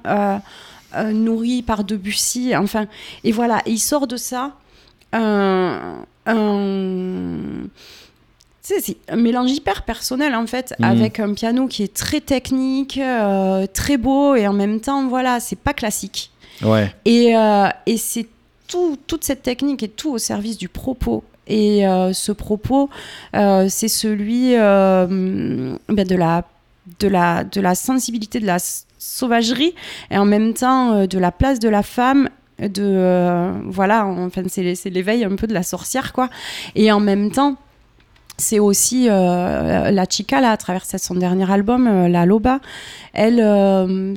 nourrie 1.12 1.62
par 1.62 1.84
Debussy. 1.84 2.54
Enfin, 2.56 2.86
et 3.24 3.32
voilà, 3.32 3.62
et 3.66 3.70
il 3.72 3.78
sort 3.78 4.06
de 4.06 4.16
ça 4.16 4.52
un. 5.12 6.04
C'est 8.62 8.96
un 9.08 9.16
mélange 9.16 9.50
hyper 9.50 9.82
personnel 9.82 10.34
en 10.34 10.46
fait, 10.46 10.72
Mhm. 10.78 10.84
avec 10.84 11.20
un 11.20 11.34
piano 11.34 11.66
qui 11.66 11.82
est 11.82 11.92
très 11.92 12.20
technique, 12.20 12.96
euh, 12.98 13.66
très 13.72 13.96
beau 13.96 14.34
et 14.36 14.46
en 14.46 14.52
même 14.52 14.80
temps, 14.80 15.08
voilà, 15.08 15.40
c'est 15.40 15.58
pas 15.58 15.74
classique. 15.74 16.30
Ouais. 16.62 16.94
Et, 17.04 17.36
euh, 17.36 17.68
et 17.86 17.96
c'est 17.96 18.28
tout, 18.68 18.96
toute 19.06 19.24
cette 19.24 19.42
technique 19.42 19.82
est 19.82 19.96
tout 19.96 20.12
au 20.12 20.18
service 20.18 20.56
du 20.58 20.68
propos. 20.68 21.24
Et 21.48 21.86
euh, 21.86 22.12
ce 22.12 22.30
propos, 22.30 22.88
c'est 23.34 23.88
celui 23.88 24.52
ben, 24.54 25.78
de, 25.88 26.14
la, 26.14 26.44
de, 27.00 27.08
la, 27.08 27.42
de 27.44 27.60
la 27.60 27.74
sensibilité, 27.74 28.38
de 28.38 28.46
la 28.46 28.58
sauvagerie, 28.98 29.74
et 30.10 30.16
en 30.18 30.24
même 30.24 30.54
temps 30.54 31.04
de 31.04 31.18
la 31.18 31.32
place 31.32 31.58
de 31.58 31.68
la 31.68 31.82
femme. 31.82 32.28
De 32.60 33.50
voilà, 33.66 34.06
enfin 34.06 34.42
c'est 34.46 34.90
l'éveil 34.90 35.24
un 35.24 35.34
peu 35.34 35.48
de 35.48 35.54
la 35.54 35.64
sorcière 35.64 36.12
quoi, 36.12 36.28
et 36.76 36.92
en 36.92 37.00
même 37.00 37.32
temps 37.32 37.56
c'est 38.38 38.58
aussi 38.58 39.08
euh, 39.08 39.90
la 39.90 40.04
chica 40.08 40.40
là 40.40 40.50
à 40.52 40.56
travers 40.56 40.84
son 40.86 41.14
dernier 41.14 41.48
album 41.50 41.86
euh, 41.86 42.08
la 42.08 42.24
loba 42.26 42.60
elle 43.12 43.40
euh, 43.40 44.14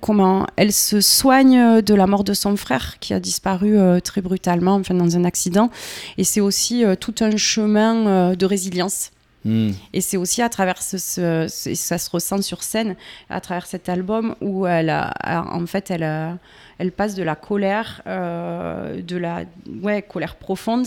comment 0.00 0.46
elle 0.56 0.72
se 0.72 1.00
soigne 1.00 1.82
de 1.82 1.94
la 1.94 2.06
mort 2.06 2.24
de 2.24 2.32
son 2.34 2.56
frère 2.56 2.98
qui 3.00 3.12
a 3.12 3.20
disparu 3.20 3.76
très 4.02 4.20
brutalement 4.20 4.74
enfin 4.76 4.94
dans 4.94 5.16
un 5.16 5.24
accident 5.24 5.70
et 6.18 6.24
c'est 6.24 6.40
aussi 6.40 6.84
tout 7.00 7.14
un 7.20 7.36
chemin 7.36 8.34
de 8.34 8.46
résilience 8.46 9.10
Hmm. 9.44 9.70
et 9.92 10.00
c'est 10.00 10.16
aussi 10.16 10.40
à 10.40 10.48
travers 10.48 10.80
ce, 10.80 10.98
ce- 10.98 11.46
ce- 11.50 11.74
ça 11.74 11.98
se 11.98 12.08
ressent 12.10 12.40
sur 12.42 12.62
scène 12.62 12.94
à 13.28 13.40
travers 13.40 13.66
cet 13.66 13.88
album 13.88 14.36
où 14.40 14.68
elle 14.68 14.88
a, 14.88 15.08
a- 15.20 15.42
en 15.56 15.66
fait 15.66 15.90
elle 15.90 16.04
a- 16.04 16.38
elle 16.78 16.92
passe 16.92 17.16
de 17.16 17.24
la 17.24 17.34
colère 17.34 18.02
de 18.06 19.16
la 19.16 19.40
ouais 19.82 20.00
colère 20.02 20.36
profonde 20.36 20.86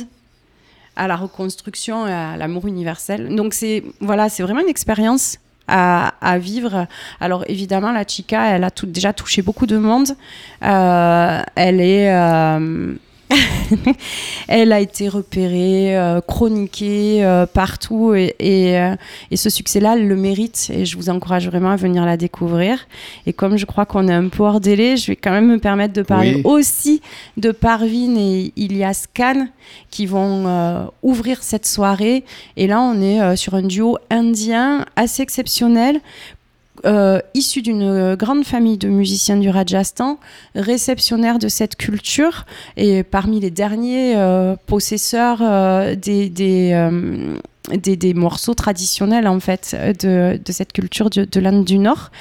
à 0.95 1.07
la 1.07 1.15
reconstruction 1.15 2.07
et 2.07 2.13
à 2.13 2.37
l'amour 2.37 2.67
universel. 2.67 3.35
Donc 3.35 3.53
c'est 3.53 3.83
voilà 3.99 4.29
c'est 4.29 4.43
vraiment 4.43 4.61
une 4.61 4.69
expérience 4.69 5.37
à, 5.67 6.37
vivre. 6.39 6.87
Alors 7.19 7.43
évidemment 7.47 7.91
la 7.91 8.05
chica 8.07 8.55
elle 8.55 8.63
a 8.63 8.69
déjà 8.83 9.13
touché 9.13 9.41
beaucoup 9.41 9.65
de 9.65 9.77
monde. 9.77 10.09
Euh, 10.63 11.41
elle 11.55 11.81
est 11.81 12.13
euh, 12.13 12.95
elle 14.47 14.71
a 14.71 14.79
été 14.79 15.09
repérée, 15.09 15.97
euh, 15.97 16.21
chroniquée 16.21 17.23
euh, 17.23 17.45
partout 17.45 18.13
et, 18.13 18.35
et, 18.39 18.77
euh, 18.77 18.95
et 19.31 19.37
ce 19.37 19.49
succès-là, 19.49 19.95
elle 19.95 20.07
le 20.07 20.15
mérite 20.15 20.71
et 20.73 20.85
je 20.85 20.97
vous 20.97 21.09
encourage 21.09 21.47
vraiment 21.47 21.71
à 21.71 21.75
venir 21.75 22.05
la 22.05 22.17
découvrir. 22.17 22.87
Et 23.25 23.33
comme 23.33 23.57
je 23.57 23.65
crois 23.65 23.85
qu'on 23.85 24.07
est 24.07 24.13
un 24.13 24.29
peu 24.29 24.43
hors 24.43 24.59
délai, 24.59 24.97
je 24.97 25.07
vais 25.07 25.15
quand 25.15 25.31
même 25.31 25.47
me 25.47 25.59
permettre 25.59 25.93
de 25.93 26.01
parler 26.01 26.35
Oui. 26.35 26.41
aussi 26.43 27.01
de 27.37 27.51
Parvin 27.51 28.15
et 28.17 28.53
Ilias 28.55 29.05
Khan 29.13 29.47
qui 29.89 30.05
vont 30.05 30.89
ouvrir 31.03 31.43
cette 31.43 31.65
soirée. 31.65 32.23
Et 32.57 32.67
là, 32.67 32.81
on 32.81 33.01
est 33.01 33.35
sur 33.35 33.55
un 33.55 33.63
duo 33.63 33.97
indien 34.09 34.85
assez 34.95 35.21
exceptionnel 35.21 35.99
euh, 36.85 37.19
issu 37.33 37.61
d'une 37.61 38.15
grande 38.15 38.43
famille 38.43 38.77
de 38.77 38.89
musiciens 38.89 39.37
du 39.37 39.49
Rajasthan, 39.49 40.19
réceptionnaire 40.55 41.39
de 41.39 41.47
cette 41.47 41.75
culture. 41.75 42.45
Et 42.77 43.03
parmi 43.03 43.39
les 43.39 43.51
derniers 43.51 44.15
euh, 44.15 44.55
possesseurs 44.65 45.39
euh, 45.41 45.95
des, 45.95 46.29
des, 46.29 46.71
euh, 46.73 47.37
des, 47.69 48.13
morceaux 48.13 48.53
traditionnels 48.53 49.27
en 49.27 49.39
fait 49.39 49.75
de, 49.99 50.39
cette 50.49 50.73
culture 50.73 51.09
de, 51.09 51.25
de 51.25 51.39
l'Inde 51.39 51.65
du 51.65 51.77
Nord 51.77 52.11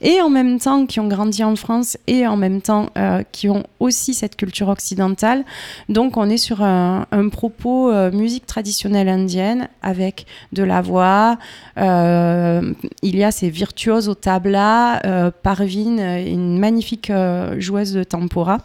et 0.00 0.20
en 0.20 0.30
même 0.30 0.58
temps 0.58 0.86
qui 0.86 1.00
ont 1.00 1.08
grandi 1.08 1.42
en 1.44 1.56
France 1.56 1.96
et 2.06 2.26
en 2.26 2.36
même 2.36 2.60
temps 2.60 2.90
euh, 2.96 3.22
qui 3.32 3.48
ont 3.48 3.64
aussi 3.80 4.14
cette 4.14 4.36
culture 4.36 4.68
occidentale. 4.68 5.44
Donc 5.88 6.16
on 6.16 6.28
est 6.28 6.36
sur 6.36 6.62
un, 6.62 7.06
propos 7.30 7.90
euh, 7.90 8.10
musique 8.10 8.46
traditionnelle 8.46 9.08
indienne 9.08 9.68
avec 9.82 10.26
de 10.52 10.62
la 10.62 10.80
voix. 10.80 11.38
euh, 11.76 12.72
il 13.02 13.16
y 13.16 13.24
a 13.24 13.30
ces 13.30 13.50
virtuoses 13.50 14.08
au 14.08 14.14
tabla, 14.14 15.32
Parvin, 15.42 16.18
une 16.18 16.58
magnifique 16.58 17.12
joueuse 17.58 17.92
de 17.92 18.04
tempora. 18.04 18.58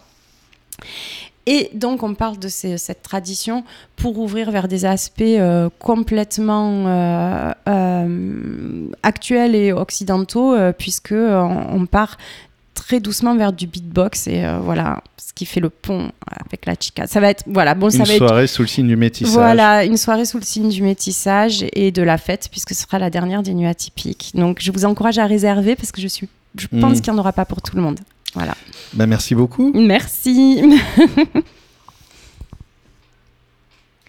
Et 1.45 1.69
donc 1.73 2.03
on 2.03 2.13
parle 2.13 2.39
de 2.39 2.47
ces- 2.47 2.77
cette 2.77 3.01
tradition 3.03 3.63
pour 3.97 4.17
ouvrir 4.17 4.49
vers 4.49 4.67
des 4.69 4.85
aspects 4.85 5.21
euh, 5.21 5.69
complètement 5.79 6.85
euh, 6.87 7.51
euh, 7.67 8.87
actuels 9.03 9.55
et 9.55 9.73
occidentaux, 9.73 10.55
puisque 10.77 11.11
on, 11.13 11.57
on 11.71 11.85
part 11.85 12.17
très 12.75 12.99
doucement 12.99 13.35
vers 13.35 13.53
du 13.53 13.67
beatbox 13.67 14.27
et 14.27 14.43
voilà 14.61 15.01
ce 15.17 15.31
qui 15.33 15.45
fait 15.45 15.59
le 15.59 15.69
pont 15.69 16.11
avec 16.27 16.65
la 16.65 16.73
chica. 16.79 17.07
Ça 17.07 17.19
va 17.19 17.29
être 17.29 17.43
voilà 17.47 17.75
bon 17.75 17.89
ça 17.89 17.99
Une 17.99 18.03
va 18.05 18.13
être 18.13 18.17
soirée 18.27 18.47
sous 18.47 18.61
le 18.63 18.67
signe 18.67 18.87
du 18.87 18.95
métissage. 18.95 19.33
voilà, 19.33 19.83
une 19.85 19.97
soirée 19.97 20.25
sous 20.25 20.37
le 20.37 20.43
signe 20.43 20.69
du 20.69 20.81
métissage 20.81 21.65
et 21.73 21.91
de 21.91 22.01
la 22.01 22.17
fête, 22.17 22.47
puisque 22.51 22.73
ce 22.73 22.83
sera 22.83 22.99
la 22.99 23.09
dernière 23.09 23.43
des 23.43 23.53
nuits 23.53 23.67
atypiques. 23.67 24.31
Donc, 24.35 24.57
je 24.61 24.71
vous 24.71 24.85
encourage 24.85 25.17
à 25.19 25.25
réserver 25.27 25.75
parce 25.75 25.91
que 25.91 26.01
je, 26.01 26.07
suis, 26.07 26.27
je 26.57 26.67
pense 26.67 26.97
Mm. 26.97 27.01
qu'il 27.01 27.13
n'y 27.13 27.19
en 27.19 27.21
aura 27.21 27.31
pas 27.33 27.45
pour 27.45 27.61
tout 27.61 27.75
le 27.75 27.81
monde. 27.81 27.99
Voilà. 28.33 28.55
Bah, 28.93 29.05
merci 29.07 29.35
beaucoup. 29.35 29.71
Merci. 29.75 30.61